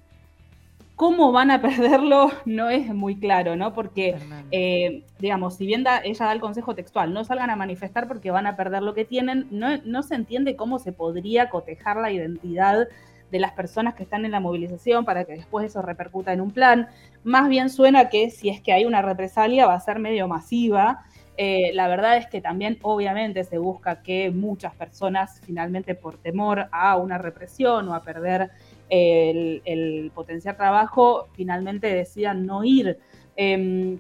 ¿Cómo 0.97 1.31
van 1.31 1.51
a 1.51 1.61
perderlo? 1.63 2.31
No 2.47 2.71
es 2.71 2.93
muy 2.93 3.17
claro, 3.21 3.55
¿no? 3.55 3.75
Porque, 3.75 4.17
eh, 4.51 5.05
digamos, 5.19 5.57
si 5.57 5.67
bien 5.67 5.85
ella 6.05 6.25
da 6.25 6.33
el 6.33 6.41
consejo 6.41 6.75
textual, 6.75 7.13
no 7.13 7.23
salgan 7.23 7.51
a 7.51 7.57
manifestar 7.57 8.09
porque 8.09 8.31
van 8.31 8.47
a 8.47 8.57
perder 8.57 8.83
lo 8.83 8.95
que 8.95 9.05
tienen, 9.05 9.47
no, 9.51 9.77
no 9.85 10.03
se 10.03 10.15
entiende 10.15 10.57
cómo 10.57 10.79
se 10.79 10.93
podría 10.93 11.51
cotejar 11.51 11.99
la 11.99 12.11
identidad 12.11 12.89
de 13.31 13.41
las 13.41 13.53
personas 13.53 13.95
que 13.95 14.05
están 14.05 14.25
en 14.25 14.31
la 14.31 14.41
movilización 14.41 15.05
para 15.05 15.25
que 15.25 15.33
después 15.33 15.67
eso 15.67 15.83
repercuta 15.83 16.33
en 16.33 16.41
un 16.41 16.53
plan. 16.53 16.89
Más 17.25 17.49
bien 17.49 17.71
suena 17.71 18.09
que 18.09 18.31
si 18.31 18.49
es 18.49 18.61
que 18.61 18.73
hay 18.73 18.85
una 18.85 19.03
represalia 19.03 19.67
va 19.67 19.75
a 19.75 19.81
ser 19.81 19.99
medio 19.99 20.29
masiva. 20.29 21.05
Eh, 21.37 21.73
la 21.75 21.89
verdad 21.89 22.17
es 22.17 22.27
que 22.29 22.41
también 22.41 22.79
obviamente 22.83 23.45
se 23.45 23.59
busca 23.59 24.03
que 24.03 24.31
muchas 24.31 24.75
personas 24.75 25.41
finalmente 25.45 25.95
por 25.95 26.17
temor 26.17 26.69
a 26.73 26.97
una 26.97 27.19
represión 27.19 27.89
o 27.89 27.95
a 27.95 28.03
perder 28.03 28.51
el, 28.89 30.11
potenciar 30.15 30.57
trabajo 30.57 31.29
finalmente 31.35 31.87
decidan 31.89 32.47
no 32.47 32.65
ir. 32.65 32.99
Em, 33.37 33.99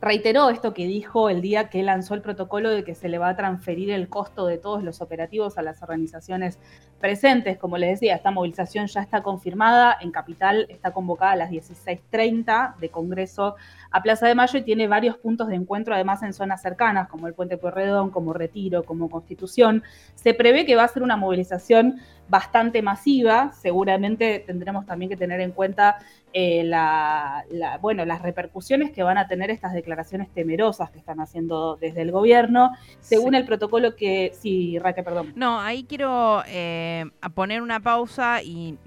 reiteró 0.00 0.50
esto 0.50 0.74
que 0.74 0.86
dijo 0.86 1.30
el 1.30 1.40
día 1.40 1.70
que 1.70 1.82
lanzó 1.82 2.14
el 2.14 2.20
protocolo 2.20 2.70
de 2.70 2.84
que 2.84 2.94
se 2.94 3.08
le 3.08 3.18
va 3.18 3.30
a 3.30 3.36
transferir 3.36 3.90
el 3.90 4.08
costo 4.08 4.46
de 4.46 4.58
todos 4.58 4.82
los 4.82 5.00
operativos 5.00 5.56
a 5.56 5.62
las 5.62 5.82
organizaciones 5.82 6.58
presentes. 7.00 7.58
Como 7.58 7.78
les 7.78 7.90
decía, 7.90 8.14
esta 8.14 8.30
movilización 8.30 8.86
ya 8.86 9.00
está 9.00 9.22
confirmada. 9.22 9.96
En 10.00 10.10
Capital 10.10 10.66
está 10.68 10.92
convocada 10.92 11.32
a 11.32 11.36
las 11.36 11.50
16.30 11.50 12.76
de 12.76 12.88
Congreso 12.90 13.56
a 13.90 14.02
Plaza 14.02 14.26
de 14.26 14.34
Mayo 14.34 14.58
y 14.58 14.62
tiene 14.62 14.88
varios 14.88 15.16
puntos 15.16 15.48
de 15.48 15.54
encuentro, 15.54 15.94
además 15.94 16.22
en 16.22 16.32
zonas 16.32 16.60
cercanas, 16.60 17.08
como 17.08 17.26
el 17.26 17.34
Puente 17.34 17.58
Corredón, 17.58 18.10
como 18.10 18.32
Retiro, 18.32 18.84
como 18.84 19.08
Constitución. 19.08 19.82
Se 20.14 20.34
prevé 20.34 20.66
que 20.66 20.76
va 20.76 20.84
a 20.84 20.88
ser 20.88 21.02
una 21.02 21.16
movilización 21.16 22.00
bastante 22.28 22.82
masiva. 22.82 23.52
Seguramente 23.52 24.42
tendremos 24.46 24.86
también 24.86 25.08
que 25.08 25.16
tener 25.16 25.40
en 25.40 25.52
cuenta 25.52 25.98
eh, 26.34 26.64
la, 26.64 27.44
bueno, 27.80 28.04
las 28.04 28.20
repercusiones 28.20 28.90
que 28.90 29.02
van 29.02 29.16
a 29.16 29.28
tener 29.28 29.50
estas 29.50 29.72
declaraciones 29.72 30.28
temerosas 30.34 30.90
que 30.90 30.98
están 30.98 31.20
haciendo 31.20 31.76
desde 31.76 32.02
el 32.02 32.12
gobierno, 32.12 32.72
según 33.00 33.34
el 33.34 33.46
protocolo 33.46 33.96
que... 33.96 34.32
Sí, 34.34 34.78
Raquel, 34.78 35.04
perdón. 35.04 35.32
No, 35.36 35.60
ahí 35.60 35.84
quiero... 35.84 36.42
Eh, 36.46 37.06
poner 37.34 37.62
una 37.62 37.80
pausa 37.80 38.42
y 38.42 38.78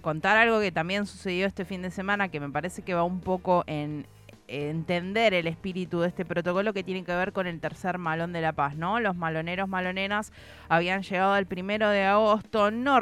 contar 0.00 0.36
algo 0.36 0.60
que 0.60 0.72
también 0.72 1.06
sucedió 1.06 1.46
este 1.46 1.64
fin 1.64 1.82
de 1.82 1.90
semana 1.90 2.28
que 2.28 2.40
me 2.40 2.50
parece 2.50 2.82
que 2.82 2.94
va 2.94 3.04
un 3.04 3.20
poco 3.20 3.64
en 3.66 4.06
entender 4.48 5.34
el 5.34 5.46
espíritu 5.46 6.00
de 6.00 6.08
este 6.08 6.24
protocolo 6.24 6.72
que 6.72 6.82
tiene 6.84 7.04
que 7.04 7.14
ver 7.14 7.32
con 7.32 7.46
el 7.46 7.60
tercer 7.60 7.98
malón 7.98 8.32
de 8.32 8.40
la 8.40 8.52
paz, 8.52 8.76
¿no? 8.76 9.00
Los 9.00 9.16
maloneros, 9.16 9.68
malonenas 9.68 10.32
habían 10.68 11.02
llegado 11.02 11.36
el 11.36 11.46
primero 11.46 11.88
de 11.90 12.04
agosto, 12.04 12.70
no, 12.70 13.00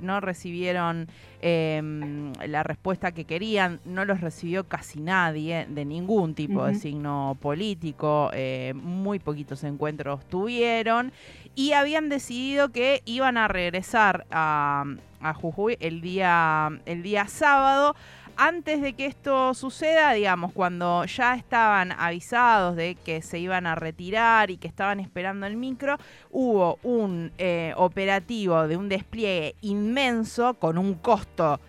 no 0.00 0.20
recibieron 0.20 1.08
em, 1.40 2.32
la 2.46 2.62
respuesta 2.62 3.12
que 3.12 3.24
querían, 3.24 3.80
no 3.84 4.04
los 4.04 4.20
recibió 4.20 4.64
casi 4.64 5.00
nadie 5.00 5.66
de 5.68 5.84
ningún 5.84 6.34
tipo 6.34 6.64
de 6.64 6.74
signo 6.74 7.36
político, 7.40 8.30
eh, 8.32 8.72
muy 8.74 9.18
poquitos 9.18 9.64
encuentros 9.64 10.24
tuvieron 10.26 11.12
y 11.54 11.72
habían 11.72 12.08
decidido 12.08 12.70
que 12.70 13.02
iban 13.04 13.36
a 13.36 13.48
regresar 13.48 14.26
a, 14.30 14.84
a 15.20 15.34
Jujuy 15.34 15.76
el 15.80 16.00
día, 16.00 16.70
el 16.86 17.02
día 17.02 17.26
sábado 17.26 17.94
antes 18.36 18.80
de 18.80 18.94
que 18.94 19.06
esto 19.06 19.54
suceda, 19.54 20.12
digamos, 20.12 20.52
cuando 20.52 21.04
ya 21.04 21.34
estaban 21.34 21.92
avisados 21.92 22.76
de 22.76 22.94
que 22.94 23.22
se 23.22 23.38
iban 23.38 23.66
a 23.66 23.74
retirar 23.74 24.50
y 24.50 24.56
que 24.56 24.68
estaban 24.68 25.00
esperando 25.00 25.46
el 25.46 25.56
micro, 25.56 25.96
hubo 26.30 26.78
un 26.82 27.32
eh, 27.38 27.72
operativo 27.76 28.66
de 28.66 28.76
un 28.76 28.88
despliegue 28.88 29.54
inmenso 29.60 30.54
con 30.54 30.78
un 30.78 30.94
costo 30.94 31.60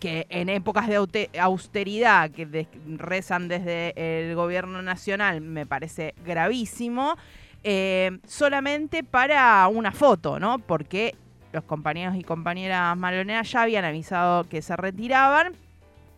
que 0.00 0.26
en 0.30 0.48
épocas 0.48 0.88
de 0.88 1.30
austeridad 1.38 2.30
que 2.32 2.66
rezan 2.96 3.46
desde 3.46 3.92
el 3.96 4.34
gobierno 4.34 4.82
nacional 4.82 5.40
me 5.40 5.64
parece 5.64 6.14
gravísimo, 6.24 7.16
eh, 7.62 8.18
solamente 8.26 9.04
para 9.04 9.68
una 9.68 9.92
foto, 9.92 10.40
¿no? 10.40 10.58
Porque 10.58 11.14
los 11.52 11.62
compañeros 11.64 12.16
y 12.16 12.24
compañeras 12.24 12.96
maloneras 12.96 13.52
ya 13.52 13.62
habían 13.62 13.84
avisado 13.84 14.48
que 14.48 14.60
se 14.62 14.74
retiraban 14.74 15.52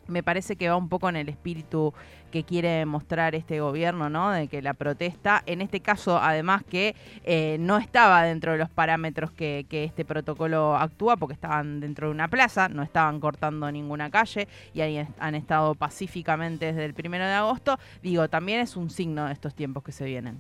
me 0.09 0.23
parece 0.23 0.57
que 0.57 0.69
va 0.69 0.77
un 0.77 0.89
poco 0.89 1.09
en 1.09 1.17
el 1.17 1.29
espíritu 1.29 1.93
que 2.31 2.43
quiere 2.43 2.85
mostrar 2.85 3.35
este 3.37 3.61
gobierno, 3.61 4.11
¿no? 4.11 4.33
De 4.33 4.49
que 4.49 4.61
la 4.61 4.75
protesta, 4.75 5.43
en 5.47 5.61
este 5.61 5.81
caso, 5.81 6.19
además 6.19 6.65
que 6.65 6.97
eh, 7.23 7.59
no 7.61 7.79
estaba 7.79 8.25
dentro 8.25 8.53
de 8.53 8.59
los 8.59 8.69
parámetros 8.69 9.31
que, 9.31 9.65
este 9.71 10.05
protocolo 10.05 10.77
actúa, 10.77 11.17
porque 11.17 11.35
estaban 11.35 11.79
dentro 11.79 12.09
de 12.09 12.15
una 12.15 12.29
plaza, 12.29 12.69
no 12.69 12.83
estaban 12.83 13.21
cortando 13.21 13.71
ninguna 13.71 14.11
calle 14.11 14.49
y 14.73 14.81
ahí 14.81 15.07
han 15.19 15.35
estado 15.35 15.75
pacíficamente 15.77 16.67
desde 16.67 16.85
el 16.85 16.95
primero 16.95 17.25
de 17.25 17.33
agosto. 17.33 17.79
Digo, 18.03 18.29
también 18.29 18.61
es 18.61 18.77
un 18.77 18.91
signo 18.91 19.27
de 19.27 19.33
estos 19.33 19.55
tiempos 19.55 19.85
que 19.85 19.93
se 19.93 20.05
vienen. 20.05 20.39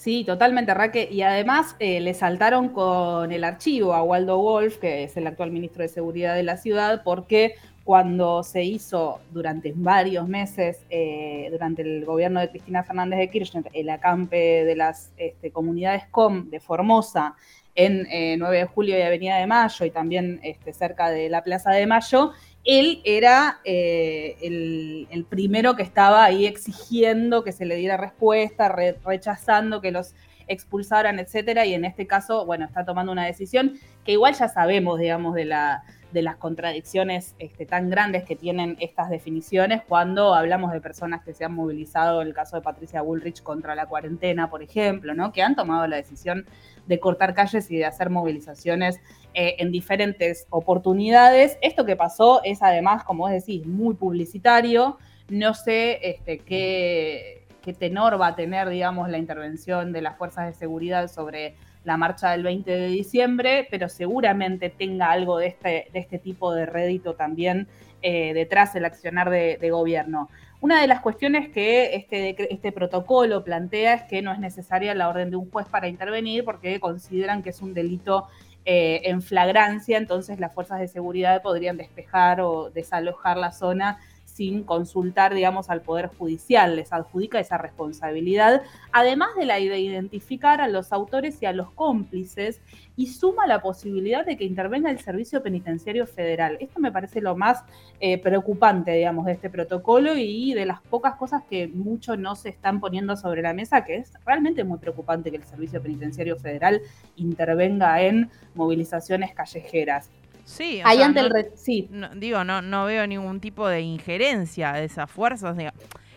Sí, 0.00 0.24
totalmente, 0.24 0.72
Raque. 0.72 1.10
Y 1.12 1.20
además 1.20 1.76
eh, 1.78 2.00
le 2.00 2.14
saltaron 2.14 2.70
con 2.70 3.32
el 3.32 3.44
archivo 3.44 3.92
a 3.92 4.02
Waldo 4.02 4.38
Wolf, 4.38 4.78
que 4.78 5.04
es 5.04 5.14
el 5.18 5.26
actual 5.26 5.50
ministro 5.50 5.82
de 5.82 5.88
Seguridad 5.88 6.34
de 6.34 6.42
la 6.42 6.56
ciudad, 6.56 7.02
porque 7.04 7.56
cuando 7.90 8.44
se 8.44 8.62
hizo 8.62 9.18
durante 9.32 9.72
varios 9.74 10.28
meses, 10.28 10.86
eh, 10.90 11.48
durante 11.50 11.82
el 11.82 12.04
gobierno 12.04 12.38
de 12.38 12.48
Cristina 12.48 12.84
Fernández 12.84 13.18
de 13.18 13.28
Kirchner, 13.28 13.64
el 13.72 13.90
acampe 13.90 14.64
de 14.64 14.76
las 14.76 15.10
este, 15.16 15.50
comunidades 15.50 16.04
COM 16.12 16.50
de 16.50 16.60
Formosa 16.60 17.34
en 17.74 18.06
9 18.38 18.56
eh, 18.56 18.60
de 18.60 18.66
julio 18.66 18.96
y 18.96 19.02
Avenida 19.02 19.38
de 19.38 19.48
Mayo 19.48 19.84
y 19.84 19.90
también 19.90 20.38
este, 20.44 20.72
cerca 20.72 21.10
de 21.10 21.28
la 21.30 21.42
Plaza 21.42 21.72
de 21.72 21.84
Mayo, 21.88 22.30
él 22.62 23.00
era 23.04 23.58
eh, 23.64 24.36
el, 24.40 25.26
primero 25.28 25.74
que 25.74 25.82
estaba 25.82 26.22
ahí 26.22 26.46
exigiendo 26.46 27.42
que 27.42 27.50
se 27.50 27.64
le 27.64 27.74
diera 27.74 27.96
respuesta, 27.96 28.68
rechazando 29.04 29.80
que 29.80 29.90
los 29.90 30.14
expulsaran, 30.46 31.18
etcétera, 31.18 31.66
y 31.66 31.74
en 31.74 31.84
este 31.84 32.06
caso, 32.06 32.46
bueno, 32.46 32.66
está 32.66 32.84
tomando 32.84 33.10
una 33.10 33.26
decisión 33.26 33.80
que 34.04 34.12
igual 34.12 34.34
ya 34.34 34.48
sabemos, 34.48 35.00
digamos, 35.00 35.34
de 35.34 35.46
la 35.46 35.82
de 36.12 36.22
las 36.22 36.36
contradicciones 36.36 37.34
este, 37.38 37.66
tan 37.66 37.90
grandes 37.90 38.24
que 38.24 38.36
tienen 38.36 38.76
estas 38.80 39.10
definiciones 39.10 39.82
cuando 39.86 40.34
hablamos 40.34 40.72
de 40.72 40.80
personas 40.80 41.22
que 41.22 41.34
se 41.34 41.44
han 41.44 41.54
movilizado, 41.54 42.22
en 42.22 42.28
el 42.28 42.34
caso 42.34 42.56
de 42.56 42.62
Patricia 42.62 43.02
Bullrich 43.02 43.42
contra 43.42 43.74
la 43.74 43.86
cuarentena, 43.86 44.50
por 44.50 44.62
ejemplo, 44.62 45.14
¿no? 45.14 45.32
que 45.32 45.42
han 45.42 45.56
tomado 45.56 45.86
la 45.86 45.96
decisión 45.96 46.46
de 46.86 46.98
cortar 46.98 47.34
calles 47.34 47.70
y 47.70 47.76
de 47.76 47.84
hacer 47.84 48.10
movilizaciones 48.10 49.00
eh, 49.34 49.56
en 49.58 49.70
diferentes 49.70 50.46
oportunidades. 50.50 51.56
Esto 51.62 51.84
que 51.84 51.96
pasó 51.96 52.42
es 52.42 52.62
además, 52.62 53.04
como 53.04 53.24
vos 53.24 53.30
decís, 53.30 53.64
muy 53.66 53.94
publicitario. 53.94 54.98
No 55.28 55.54
sé 55.54 56.00
este, 56.02 56.40
qué, 56.40 57.46
qué 57.62 57.72
tenor 57.72 58.20
va 58.20 58.28
a 58.28 58.34
tener, 58.34 58.68
digamos, 58.68 59.08
la 59.08 59.18
intervención 59.18 59.92
de 59.92 60.02
las 60.02 60.18
fuerzas 60.18 60.46
de 60.46 60.52
seguridad 60.52 61.08
sobre 61.08 61.56
la 61.90 61.96
marcha 61.96 62.30
del 62.30 62.44
20 62.44 62.70
de 62.70 62.86
diciembre, 62.86 63.66
pero 63.68 63.88
seguramente 63.88 64.70
tenga 64.70 65.10
algo 65.10 65.38
de 65.38 65.48
este, 65.48 65.88
de 65.92 65.98
este 65.98 66.20
tipo 66.20 66.54
de 66.54 66.64
rédito 66.64 67.14
también 67.14 67.66
eh, 68.00 68.32
detrás 68.32 68.72
del 68.72 68.84
accionar 68.84 69.28
de, 69.28 69.70
gobierno. 69.72 70.28
Una 70.60 70.80
de 70.80 70.86
las 70.86 71.00
cuestiones 71.00 71.48
que 71.48 71.96
este, 71.96 72.54
este 72.54 72.70
protocolo 72.70 73.42
plantea 73.42 73.94
es 73.94 74.02
que 74.04 74.22
no 74.22 74.32
es 74.32 74.38
necesaria 74.38 74.94
la 74.94 75.08
orden 75.08 75.30
de 75.30 75.36
un 75.36 75.50
juez 75.50 75.66
para 75.66 75.88
intervenir 75.88 76.44
porque 76.44 76.78
consideran 76.78 77.42
que 77.42 77.50
es 77.50 77.60
un 77.60 77.74
delito 77.74 78.28
eh, 78.64 79.00
en 79.06 79.20
flagrancia, 79.20 79.98
entonces 79.98 80.38
las 80.38 80.54
fuerzas 80.54 80.78
de 80.78 80.86
seguridad 80.86 81.42
podrían 81.42 81.76
despejar 81.76 82.40
o 82.40 82.70
desalojar 82.70 83.36
la 83.36 83.50
zona 83.50 83.98
sin 84.34 84.64
consultar, 84.64 85.34
digamos, 85.34 85.70
al 85.70 85.82
Poder 85.82 86.08
Judicial, 86.08 86.76
les 86.76 86.92
adjudica 86.92 87.40
esa 87.40 87.58
responsabilidad, 87.58 88.62
además 88.92 89.30
de 89.36 89.46
la 89.46 89.56
de 89.56 89.80
identificar 89.80 90.60
a 90.60 90.68
los 90.68 90.92
autores 90.92 91.42
y 91.42 91.46
a 91.46 91.52
los 91.52 91.70
cómplices, 91.72 92.60
y 92.96 93.06
suma 93.06 93.46
la 93.46 93.62
posibilidad 93.62 94.26
de 94.26 94.36
que 94.36 94.44
intervenga 94.44 94.90
el 94.90 94.98
Servicio 94.98 95.42
Penitenciario 95.42 96.06
Federal. 96.06 96.58
Esto 96.60 96.80
me 96.80 96.92
parece 96.92 97.20
lo 97.20 97.36
más 97.36 97.64
eh, 97.98 98.18
preocupante, 98.18 98.92
digamos, 98.92 99.26
de 99.26 99.32
este 99.32 99.48
protocolo 99.48 100.14
y 100.16 100.54
de 100.54 100.66
las 100.66 100.80
pocas 100.82 101.16
cosas 101.16 101.42
que 101.48 101.68
mucho 101.68 102.16
no 102.16 102.36
se 102.36 102.50
están 102.50 102.80
poniendo 102.80 103.16
sobre 103.16 103.42
la 103.42 103.54
mesa, 103.54 103.84
que 103.84 103.96
es 103.96 104.12
realmente 104.26 104.64
muy 104.64 104.78
preocupante 104.78 105.30
que 105.30 105.38
el 105.38 105.44
Servicio 105.44 105.82
Penitenciario 105.82 106.36
Federal 106.36 106.82
intervenga 107.16 108.02
en 108.02 108.30
movilizaciones 108.54 109.34
callejeras. 109.34 110.10
Sí, 110.50 110.80
Ahí 110.84 111.00
ante 111.00 111.20
el 111.20 111.32
sí. 111.54 111.88
digo, 112.16 112.42
no, 112.42 112.60
no 112.60 112.84
veo 112.84 113.06
ningún 113.06 113.38
tipo 113.40 113.68
de 113.68 113.82
injerencia 113.82 114.72
de 114.72 114.84
esas 114.84 115.08
fuerzas. 115.08 115.56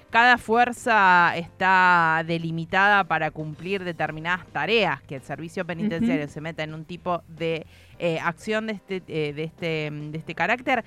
cada 0.09 0.39
fuerza 0.39 1.37
está 1.37 2.23
delimitada 2.25 3.03
para 3.03 3.29
cumplir 3.29 3.83
determinadas 3.83 4.47
tareas, 4.47 5.03
que 5.03 5.17
el 5.17 5.21
servicio 5.21 5.65
penitenciario 5.65 6.27
se 6.27 6.41
meta 6.41 6.63
en 6.63 6.73
un 6.73 6.83
tipo 6.83 7.21
de 7.27 7.67
eh, 7.99 8.19
acción 8.19 8.65
de 8.65 8.73
este, 8.73 9.03
eh, 9.07 9.33
de, 9.33 9.43
este, 9.43 9.91
de 9.91 10.17
este 10.17 10.33
carácter, 10.33 10.83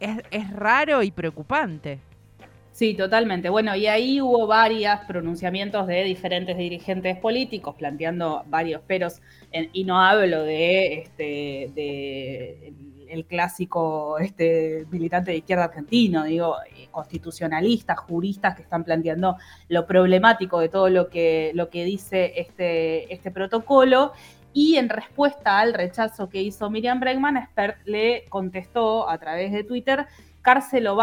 es, 0.00 0.18
es 0.32 0.50
raro 0.52 1.04
y 1.04 1.12
preocupante. 1.12 2.00
Sí, 2.74 2.94
totalmente. 2.94 3.50
Bueno, 3.50 3.76
y 3.76 3.86
ahí 3.86 4.20
hubo 4.20 4.48
varios 4.48 4.98
pronunciamientos 5.06 5.86
de 5.86 6.02
diferentes 6.02 6.56
dirigentes 6.56 7.16
políticos 7.18 7.76
planteando 7.78 8.42
varios 8.48 8.82
peros, 8.82 9.22
y 9.72 9.84
no 9.84 10.00
hablo 10.00 10.42
de 10.42 10.94
este 10.98 11.70
de 11.72 12.74
el, 13.08 13.26
clásico 13.26 14.18
este 14.18 14.86
militante 14.90 15.30
de 15.30 15.36
izquierda 15.36 15.66
argentino, 15.66 16.24
digo, 16.24 16.56
constitucionalistas, 16.90 17.96
juristas 18.00 18.56
que 18.56 18.62
están 18.62 18.82
planteando 18.82 19.36
lo 19.68 19.86
problemático 19.86 20.58
de 20.58 20.68
todo 20.68 20.88
lo 20.88 21.08
que, 21.10 21.52
lo 21.54 21.70
que 21.70 21.84
dice 21.84 22.32
este, 22.40 23.14
este 23.14 23.30
protocolo. 23.30 24.14
Y 24.52 24.78
en 24.78 24.88
respuesta 24.88 25.60
al 25.60 25.74
rechazo 25.74 26.28
que 26.28 26.42
hizo 26.42 26.68
Miriam 26.70 26.98
Bregman, 26.98 27.40
Spert 27.50 27.86
le 27.86 28.24
contestó 28.30 29.08
a 29.08 29.16
través 29.18 29.52
de 29.52 29.62
Twitter, 29.62 30.06
cárcel 30.42 30.88
o 30.88 30.96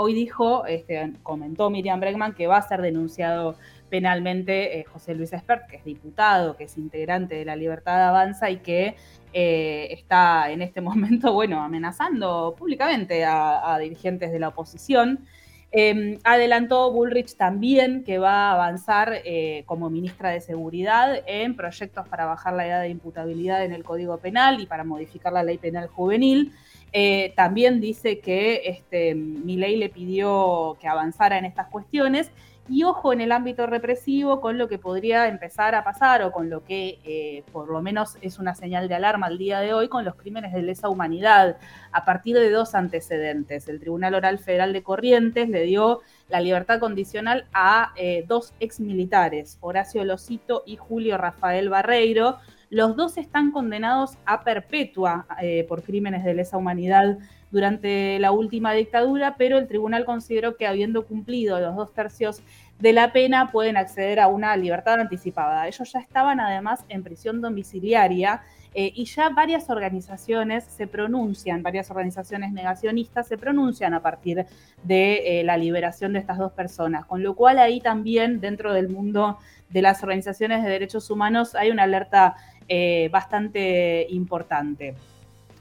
Hoy 0.00 0.14
dijo, 0.14 0.64
este, 0.64 1.12
comentó 1.24 1.70
Miriam 1.70 1.98
Bregman, 1.98 2.32
que 2.32 2.46
va 2.46 2.58
a 2.58 2.62
ser 2.62 2.82
denunciado 2.82 3.56
penalmente 3.90 4.78
eh, 4.78 4.84
José 4.84 5.12
Luis 5.16 5.32
Espert, 5.32 5.66
que 5.66 5.74
es 5.74 5.84
diputado, 5.84 6.56
que 6.56 6.64
es 6.64 6.78
integrante 6.78 7.34
de 7.34 7.44
la 7.44 7.56
Libertad 7.56 8.08
Avanza 8.08 8.48
y 8.48 8.58
que 8.58 8.94
eh, 9.32 9.88
está 9.90 10.52
en 10.52 10.62
este 10.62 10.80
momento, 10.88 11.32
bueno, 11.32 11.60
amenazando 11.60 12.54
públicamente 12.56 13.24
a, 13.24 13.76
dirigentes 13.80 14.30
de 14.30 14.38
la 14.38 14.48
oposición. 14.48 15.26
Em, 15.70 16.18
adelantó 16.24 16.90
Bullrich 16.92 17.36
también 17.36 18.02
que 18.02 18.18
va 18.18 18.48
a 18.48 18.54
avanzar 18.54 19.20
eh, 19.24 19.64
como 19.66 19.90
ministra 19.90 20.30
de 20.30 20.40
Seguridad 20.40 21.22
en 21.26 21.56
proyectos 21.56 22.08
para 22.08 22.24
bajar 22.24 22.54
la 22.54 22.66
edad 22.66 22.80
de 22.80 22.88
imputabilidad 22.88 23.62
en 23.62 23.72
el 23.72 23.84
Código 23.84 24.16
Penal 24.16 24.60
y 24.60 24.66
para 24.66 24.84
modificar 24.84 25.30
la 25.32 25.42
ley 25.42 25.58
penal 25.58 25.88
juvenil. 25.88 26.54
Eh, 26.94 27.34
también 27.36 27.82
dice 27.82 28.18
que 28.20 28.62
este, 28.64 29.14
Milei 29.14 29.76
le 29.76 29.90
pidió 29.90 30.78
que 30.80 30.88
avanzara 30.88 31.36
en 31.36 31.44
estas 31.44 31.66
cuestiones 31.66 32.30
y 32.68 32.84
ojo 32.84 33.12
en 33.12 33.20
el 33.20 33.32
ámbito 33.32 33.66
represivo 33.66 34.40
con 34.40 34.58
lo 34.58 34.68
que 34.68 34.78
podría 34.78 35.28
empezar 35.28 35.74
a 35.74 35.84
pasar 35.84 36.22
o 36.22 36.32
con 36.32 36.50
lo 36.50 36.64
que 36.64 36.98
eh, 37.04 37.42
por 37.52 37.70
lo 37.70 37.80
menos 37.80 38.18
es 38.20 38.38
una 38.38 38.54
señal 38.54 38.88
de 38.88 38.94
alarma 38.94 39.26
al 39.26 39.38
día 39.38 39.60
de 39.60 39.72
hoy 39.72 39.88
con 39.88 40.04
los 40.04 40.14
crímenes 40.14 40.52
de 40.52 40.62
lesa 40.62 40.88
humanidad 40.88 41.56
a 41.92 42.04
partir 42.04 42.36
de 42.36 42.50
dos 42.50 42.74
antecedentes. 42.74 43.68
El 43.68 43.80
Tribunal 43.80 44.14
Oral 44.14 44.38
Federal 44.38 44.72
de 44.72 44.82
Corrientes 44.82 45.48
le 45.48 45.62
dio 45.62 46.00
la 46.28 46.40
libertad 46.40 46.78
condicional 46.78 47.46
a 47.52 47.92
eh, 47.96 48.24
dos 48.28 48.52
exmilitares, 48.60 49.56
Horacio 49.60 50.04
Losito 50.04 50.62
y 50.66 50.76
Julio 50.76 51.16
Rafael 51.16 51.70
Barreiro. 51.70 52.38
Los 52.70 52.96
dos 52.96 53.16
están 53.16 53.50
condenados 53.50 54.18
a 54.26 54.44
perpetua 54.44 55.26
eh, 55.40 55.64
por 55.66 55.82
crímenes 55.82 56.22
de 56.22 56.34
lesa 56.34 56.58
humanidad 56.58 57.18
durante 57.50 58.18
la 58.18 58.32
última 58.32 58.72
dictadura, 58.72 59.36
pero 59.38 59.58
el 59.58 59.66
tribunal 59.68 60.04
consideró 60.04 60.56
que 60.56 60.66
habiendo 60.66 61.06
cumplido 61.06 61.58
los 61.60 61.76
dos 61.76 61.92
tercios 61.92 62.42
de 62.78 62.92
la 62.92 63.12
pena 63.12 63.50
pueden 63.50 63.76
acceder 63.76 64.20
a 64.20 64.28
una 64.28 64.56
libertad 64.56 65.00
anticipada. 65.00 65.66
Ellos 65.66 65.92
ya 65.92 65.98
estaban 65.98 66.40
además 66.40 66.84
en 66.88 67.02
prisión 67.02 67.40
domiciliaria 67.40 68.42
eh, 68.74 68.92
y 68.94 69.06
ya 69.06 69.30
varias 69.30 69.70
organizaciones 69.70 70.64
se 70.64 70.86
pronuncian, 70.86 71.62
varias 71.62 71.90
organizaciones 71.90 72.52
negacionistas 72.52 73.26
se 73.26 73.38
pronuncian 73.38 73.94
a 73.94 74.00
partir 74.00 74.46
de 74.84 75.40
eh, 75.40 75.44
la 75.44 75.56
liberación 75.56 76.12
de 76.12 76.20
estas 76.20 76.38
dos 76.38 76.52
personas, 76.52 77.06
con 77.06 77.22
lo 77.22 77.34
cual 77.34 77.58
ahí 77.58 77.80
también 77.80 78.40
dentro 78.40 78.72
del 78.72 78.88
mundo 78.88 79.38
de 79.70 79.82
las 79.82 80.02
organizaciones 80.02 80.62
de 80.62 80.70
derechos 80.70 81.10
humanos 81.10 81.54
hay 81.54 81.70
una 81.70 81.84
alerta 81.84 82.36
eh, 82.68 83.08
bastante 83.10 84.06
importante. 84.10 84.94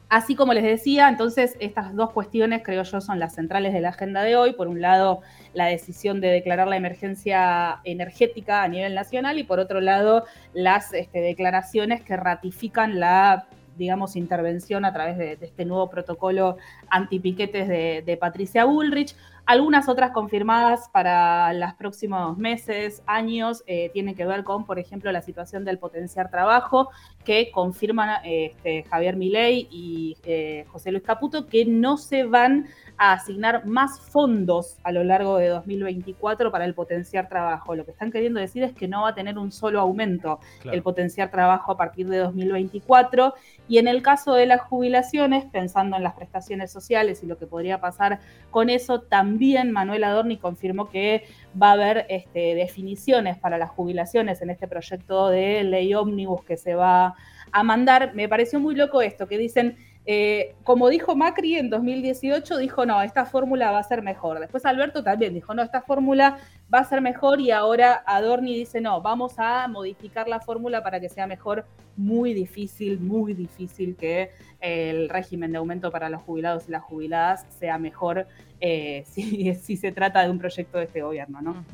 Así 0.10 0.36
como 0.36 0.54
les 0.54 0.64
decía, 0.64 1.10
entonces 1.10 1.58
estas 1.60 1.94
dos 1.94 2.12
cuestiones 2.12 2.62
creo 2.64 2.84
yo 2.84 3.02
son 3.02 3.20
las 3.20 3.36
centrales 3.36 3.74
de 3.74 3.82
la 3.82 3.90
agenda 3.90 4.24
de 4.24 4.38
hoy. 4.38 4.54
Por 4.54 4.70
un 4.70 4.82
lado, 4.82 5.22
la 5.54 5.66
decisión 5.66 6.22
de 6.22 6.30
declarar 6.30 6.70
la 6.70 6.78
emergencia 6.78 7.82
energética 7.84 8.64
a 8.64 8.68
nivel 8.70 8.96
nacional 8.96 9.38
y 9.38 9.44
por 9.44 9.60
otro 9.60 9.82
lado, 9.82 10.26
las 10.54 10.94
este, 10.94 11.20
declaraciones 11.20 12.02
que 12.02 12.16
ratifican 12.16 13.00
la 13.00 13.48
digamos, 13.78 14.16
intervención 14.16 14.86
a 14.86 14.94
través 14.94 15.20
de, 15.20 15.38
este 15.40 15.64
nuevo 15.64 15.88
protocolo 15.88 16.58
antipiquetes 16.90 17.68
de, 17.68 18.02
de 18.04 18.18
Patricia 18.18 18.66
Bullrich. 18.66 19.16
Algunas 19.48 19.88
otras 19.88 20.12
confirmadas 20.12 20.90
para 20.92 21.54
los 21.54 21.74
próximos 21.76 22.38
meses, 22.38 23.02
años, 23.08 23.64
eh, 23.66 23.90
tienen 23.94 24.14
que 24.14 24.26
ver 24.26 24.44
con, 24.44 24.66
por 24.66 24.78
ejemplo, 24.78 25.10
la 25.14 25.22
situación 25.22 25.64
del 25.64 25.80
potenciar 25.80 26.30
trabajo, 26.30 26.90
que 27.24 27.50
confirman 27.50 28.20
este, 28.26 28.84
Javier 28.84 29.16
Milei 29.16 29.70
y 29.72 30.18
eh, 30.26 30.66
José 30.68 30.92
Luis 30.92 31.06
Caputo, 31.06 31.48
que 31.48 31.64
no 31.64 31.96
se 31.96 32.26
van 32.26 32.68
a 32.98 33.14
asignar 33.14 33.66
más 33.66 34.02
fondos 34.02 34.80
a 34.84 34.92
lo 34.92 35.06
largo 35.06 35.38
de 35.38 35.48
2024 35.48 36.52
para 36.52 36.66
el 36.66 36.74
potenciar 36.74 37.30
trabajo. 37.30 37.74
Lo 37.74 37.86
que 37.86 37.92
están 37.92 38.12
queriendo 38.12 38.42
decir 38.42 38.64
es 38.64 38.74
que 38.74 38.90
no 38.90 39.04
va 39.04 39.10
a 39.10 39.16
tener 39.16 39.38
un 39.38 39.54
solo 39.54 39.80
aumento 39.80 40.42
el 40.66 40.84
potenciar 40.84 41.32
trabajo 41.32 41.72
a 41.72 41.78
partir 41.78 42.10
de 42.10 42.18
2024. 42.18 43.34
Y 43.70 43.78
en 43.78 43.88
el 43.88 44.02
caso 44.02 44.34
de 44.34 44.46
las 44.46 44.62
jubilaciones, 44.62 45.46
pensando 45.46 45.96
en 45.96 46.04
las 46.04 46.16
prestaciones 46.16 46.70
sociales 46.70 47.24
y 47.24 47.28
lo 47.28 47.38
que 47.38 47.48
podría 47.48 47.80
pasar 47.80 48.20
con 48.52 48.70
eso, 48.70 49.02
también 49.02 49.37
Manuel 49.72 50.04
Adorni 50.04 50.38
confirmó 50.38 50.90
que 50.90 51.24
va 51.62 51.70
a 51.70 51.74
haber 51.74 52.06
este, 52.10 52.56
definiciones 52.56 53.38
para 53.38 53.58
las 53.58 53.70
jubilaciones 53.70 54.42
en 54.42 54.50
este 54.50 54.68
proyecto 54.68 55.30
de 55.30 55.64
ley 55.64 55.94
ómnibus 55.94 56.44
que 56.44 56.58
se 56.58 56.76
va 56.76 57.16
a 57.52 57.64
mandar. 57.64 58.14
Me 58.16 58.28
pareció 58.28 58.60
muy 58.60 58.76
loco 58.76 59.02
esto, 59.02 59.28
que 59.28 59.38
dicen 59.38 59.78
eh, 60.10 60.56
como 60.64 60.88
dijo 60.88 61.18
Macri 61.18 61.58
en 61.58 61.70
2018, 61.70 62.60
dijo, 62.60 62.86
no, 62.86 63.02
esta 63.02 63.26
fórmula 63.26 63.72
va 63.72 63.80
a 63.80 63.84
ser 63.84 64.02
mejor. 64.02 64.40
Después 64.40 64.66
Alberto 64.66 65.04
también 65.04 65.34
dijo, 65.34 65.54
no, 65.54 65.62
esta 65.62 65.82
fórmula 65.82 66.38
va 66.74 66.80
a 66.80 66.86
ser 66.86 67.02
mejor 67.02 67.42
y 67.42 67.52
ahora 67.52 68.04
Adorni 68.06 68.56
dice, 68.56 68.80
no, 68.80 69.02
vamos 69.02 69.34
a 69.38 69.68
modificar 69.68 70.30
la 70.30 70.40
fórmula 70.40 70.82
para 70.82 71.02
que 71.02 71.10
sea 71.10 71.28
mejor. 71.28 71.66
Muy 71.98 72.34
difícil, 72.34 73.02
muy 73.02 73.34
difícil 73.34 73.98
que 73.98 74.32
el 74.62 75.10
régimen 75.10 75.52
de 75.52 75.58
aumento 75.58 75.92
para 75.92 76.10
los 76.10 76.22
jubilados 76.22 76.70
y 76.70 76.72
las 76.72 76.84
jubiladas 76.84 77.46
sea 77.50 77.78
mejor 77.78 78.28
eh, 78.62 79.04
si, 79.10 79.76
se 79.76 79.92
trata 79.92 80.24
de 80.24 80.30
un 80.30 80.40
proyecto 80.40 80.78
de 80.78 80.86
este 80.86 81.02
gobierno, 81.02 81.42
¿no? 81.42 81.66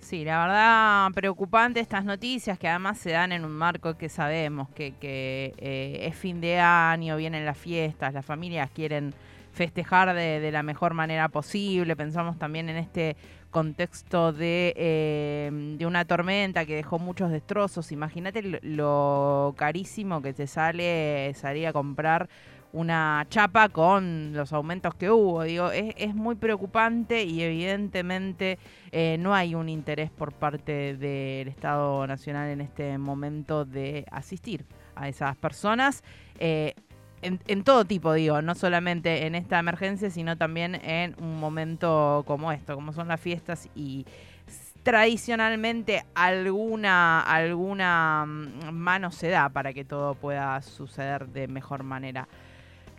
Sí, 0.00 0.24
la 0.24 0.40
verdad 0.40 1.12
preocupante 1.14 1.78
estas 1.78 2.04
noticias 2.04 2.58
que 2.58 2.68
además 2.68 2.98
se 2.98 3.10
dan 3.10 3.32
en 3.32 3.44
un 3.44 3.52
marco 3.52 3.96
que 3.96 4.08
sabemos 4.08 4.68
que, 4.70 4.94
eh, 5.02 5.98
es 6.02 6.16
fin 6.16 6.40
de 6.40 6.58
año, 6.58 7.16
vienen 7.16 7.44
las 7.44 7.58
fiestas, 7.58 8.14
las 8.14 8.24
familias 8.24 8.70
quieren 8.70 9.14
festejar 9.52 10.14
de, 10.14 10.50
la 10.50 10.62
mejor 10.62 10.94
manera 10.94 11.28
posible. 11.28 11.94
Pensamos 11.96 12.38
también 12.38 12.68
en 12.68 12.76
este 12.76 13.16
contexto 13.50 14.32
de, 14.32 14.72
eh, 14.76 15.50
de 15.78 15.86
una 15.86 16.04
tormenta 16.04 16.64
que 16.64 16.76
dejó 16.76 16.98
muchos 16.98 17.30
destrozos. 17.30 17.92
Imagínate 17.92 18.42
lo, 18.62 19.54
carísimo 19.56 20.22
que 20.22 20.32
te 20.32 20.46
sale 20.46 21.32
salir 21.34 21.66
a 21.66 21.72
comprar 21.72 22.28
una 22.72 23.26
chapa 23.28 23.68
con 23.68 24.32
los 24.32 24.52
aumentos 24.52 24.94
que 24.94 25.10
hubo. 25.10 25.42
Digo, 25.42 25.70
es, 25.70 26.14
muy 26.14 26.34
preocupante 26.34 27.24
y 27.24 27.42
evidentemente 27.42 28.58
eh, 28.92 29.16
no 29.18 29.34
hay 29.34 29.54
un 29.54 29.68
interés 29.68 30.10
por 30.10 30.32
parte 30.32 30.96
del 30.96 31.48
Estado 31.48 32.06
Nacional 32.06 32.48
en 32.50 32.60
este 32.60 32.96
momento 32.98 33.64
de 33.64 34.06
asistir 34.10 34.64
a 34.94 35.08
esas 35.08 35.36
personas. 35.36 36.02
Eh, 36.38 36.74
en, 37.22 37.64
todo 37.64 37.84
tipo, 37.84 38.14
digo, 38.14 38.40
no 38.40 38.54
solamente 38.54 39.26
en 39.26 39.34
esta 39.34 39.58
emergencia, 39.58 40.08
sino 40.08 40.38
también 40.38 40.76
en 40.76 41.14
un 41.20 41.38
momento 41.38 42.24
como 42.26 42.50
esto, 42.50 42.74
como 42.74 42.94
son 42.94 43.08
las 43.08 43.20
fiestas 43.20 43.68
y 43.74 44.06
tradicionalmente 44.82 46.04
alguna, 46.14 47.20
alguna 47.20 48.24
mm, 48.26 48.72
mano 48.72 49.10
se 49.10 49.28
da 49.28 49.50
para 49.50 49.74
que 49.74 49.84
todo 49.84 50.14
pueda 50.14 50.62
suceder 50.62 51.28
de 51.28 51.48
mejor 51.48 51.82
manera. 51.82 52.26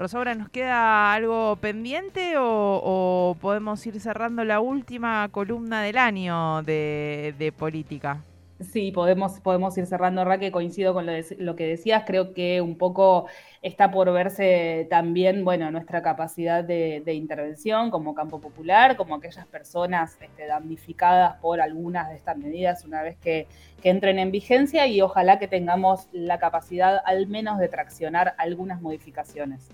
Rosaura, 0.02 0.34
¿nos 0.34 0.50
queda 0.50 1.14
algo 1.14 1.58
pendiente 1.58 2.34
o, 2.36 3.38
podemos 3.40 3.86
ir 3.86 4.00
cerrando 4.00 4.44
la 4.44 4.60
última 4.60 5.30
columna 5.30 5.84
del 5.84 6.00
año 6.00 6.64
de, 6.64 7.54
política? 7.56 8.24
Sí, 8.64 8.92
podemos, 8.92 9.40
podemos 9.40 9.78
ir 9.78 9.86
cerrando, 9.88 10.24
Raque, 10.24 10.52
coincido 10.52 10.94
con 10.94 11.06
lo, 11.06 11.56
que 11.56 11.66
decías, 11.66 12.04
creo 12.06 12.34
que 12.34 12.62
un 12.62 12.78
poco 12.78 13.28
está 13.62 13.92
por 13.92 14.12
verse 14.12 14.88
también, 14.90 15.44
bueno, 15.44 15.72
nuestra 15.72 16.02
capacidad 16.02 16.64
de, 16.64 17.04
intervención 17.14 17.92
como 17.92 18.14
campo 18.14 18.40
popular, 18.40 18.98
como 18.98 19.16
aquellas 19.16 19.48
personas 19.48 20.18
este, 20.22 20.46
damnificadas 20.48 21.38
por 21.38 21.62
algunas 21.62 22.10
de 22.10 22.16
estas 22.16 22.38
medidas 22.38 22.86
una 22.86 23.02
vez 23.02 23.18
que, 23.18 23.48
que 23.82 23.90
entren 23.90 24.20
en 24.20 24.32
vigencia 24.32 24.86
y 24.88 25.02
ojalá 25.02 25.40
que 25.40 25.48
tengamos 25.48 26.08
la 26.12 26.38
capacidad 26.40 27.02
al 27.06 27.28
menos 27.28 27.58
de 27.58 27.68
traccionar 27.68 28.36
algunas 28.38 28.82
modificaciones. 28.82 29.70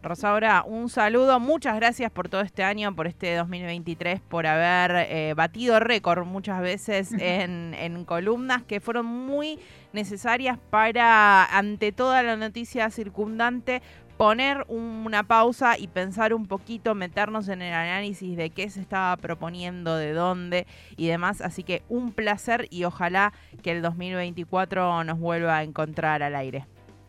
Rosaura, 0.00 0.62
un 0.64 0.88
saludo. 0.88 1.40
Muchas 1.40 1.74
gracias 1.74 2.12
por 2.12 2.28
todo 2.28 2.42
este 2.42 2.62
año, 2.62 2.94
por 2.94 3.08
este 3.08 3.34
2023, 3.34 4.20
por 4.20 4.46
haber 4.46 5.08
eh, 5.10 5.34
batido 5.34 5.80
récord 5.80 6.24
muchas 6.24 6.60
veces 6.60 7.12
en, 7.18 8.04
columnas 8.04 8.62
que 8.62 8.80
fueron 8.80 9.06
muy 9.06 9.58
necesarias 9.92 10.56
para, 10.70 11.44
ante 11.44 11.90
toda 11.90 12.22
la 12.22 12.36
noticia 12.36 12.90
circundante, 12.90 13.82
poner 14.16 14.64
una 14.68 15.24
pausa 15.24 15.76
y 15.76 15.88
pensar 15.88 16.32
un 16.32 16.46
poquito, 16.46 16.94
meternos 16.94 17.48
en 17.48 17.60
el 17.60 17.74
análisis 17.74 18.36
de 18.36 18.50
qué 18.50 18.70
se 18.70 18.80
estaba 18.80 19.16
proponiendo, 19.16 19.96
de 19.96 20.12
dónde 20.12 20.66
y 20.96 21.08
demás. 21.08 21.40
Así 21.40 21.64
que 21.64 21.82
un 21.88 22.12
placer 22.12 22.68
y 22.70 22.84
ojalá 22.84 23.32
que 23.62 23.72
el 23.72 23.82
2024 23.82 25.02
nos 25.02 25.18
vuelva 25.18 25.56
a 25.56 25.62
encontrar 25.64 26.22
al 26.22 26.36
aire. 26.36 26.66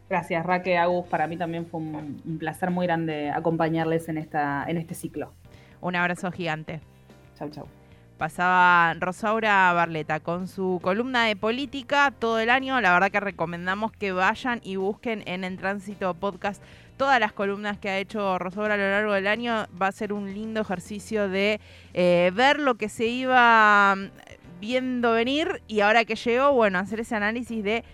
Gracias, 0.10 0.44
Raque, 0.46 0.78
Agus. 0.78 1.08
Para 1.08 1.28
mí 1.28 1.38
también 1.38 1.68
fue 1.68 1.80
un, 1.80 2.38
placer 2.40 2.72
muy 2.72 2.88
grande 2.88 3.30
acompañarles 3.30 4.10
en, 4.10 4.18
esta, 4.18 4.66
en 4.68 4.78
este 4.78 4.96
ciclo. 4.96 5.34
Un 5.82 5.96
abrazo 5.96 6.32
gigante. 6.32 6.82
Chau, 7.38 7.50
chau. 7.50 7.68
Pasaba 8.18 8.96
Rosaura 8.96 9.72
Barleta 9.72 10.20
con 10.20 10.50
su 10.50 10.80
columna 10.82 11.26
de 11.26 11.38
política 11.38 12.12
todo 12.18 12.40
el 12.40 12.50
año. 12.50 12.82
La 12.82 12.92
verdad 12.92 13.12
que 13.12 13.20
recomendamos 13.22 13.94
que 13.94 14.12
vayan 14.12 14.60
y 14.64 14.76
busquen 14.76 15.24
en 15.26 15.46
el 15.46 15.58
Tránsito 15.58 16.14
Podcast 16.16 16.62
todas 16.98 17.18
las 17.22 17.32
columnas 17.32 17.78
que 17.78 17.90
ha 17.90 17.98
hecho 17.98 18.38
Rosaura 18.38 18.74
a 18.74 18.78
lo 18.78 18.90
largo 18.90 19.14
del 19.14 19.28
año. 19.28 19.68
Va 19.82 19.88
a 19.88 19.92
ser 19.94 20.12
un 20.12 20.34
lindo 20.34 20.60
ejercicio 20.60 21.30
de 21.30 21.62
eh, 21.94 22.32
ver 22.34 22.60
lo 22.60 22.76
que 22.76 22.90
se 22.90 23.06
iba 23.06 23.96
mm, 23.96 24.60
viendo 24.60 25.14
venir 25.14 25.62
y 25.68 25.80
ahora 25.80 26.04
que 26.04 26.16
llegó, 26.16 26.52
bueno, 26.52 26.80
hacer 26.80 27.00
ese 27.00 27.16
análisis 27.16 27.64
de 27.64 27.86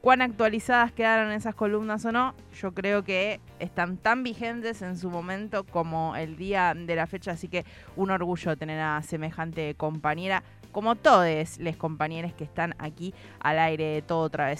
cuán 0.00 0.22
actualizadas 0.22 0.92
quedaron 0.92 1.30
esas 1.32 1.54
columnas 1.54 2.04
o 2.04 2.12
no, 2.12 2.34
yo 2.60 2.72
creo 2.72 3.04
que 3.04 3.40
están 3.58 3.96
tan 3.96 4.22
vigentes 4.22 4.82
en 4.82 4.96
su 4.96 5.10
momento 5.10 5.64
como 5.64 6.16
el 6.16 6.36
día 6.36 6.74
de 6.74 6.94
la 6.96 7.06
fecha, 7.06 7.32
así 7.32 7.48
que 7.48 7.64
un 7.96 8.10
orgullo 8.10 8.56
tener 8.56 8.80
a 8.80 9.02
semejante 9.02 9.74
compañera, 9.74 10.42
como 10.72 10.94
todos 10.94 11.58
les 11.58 11.76
compañeros 11.76 12.32
que 12.32 12.44
están 12.44 12.74
aquí 12.78 13.12
al 13.40 13.58
aire 13.58 14.02
todo 14.02 14.20
otra 14.20 14.46
vez. 14.46 14.58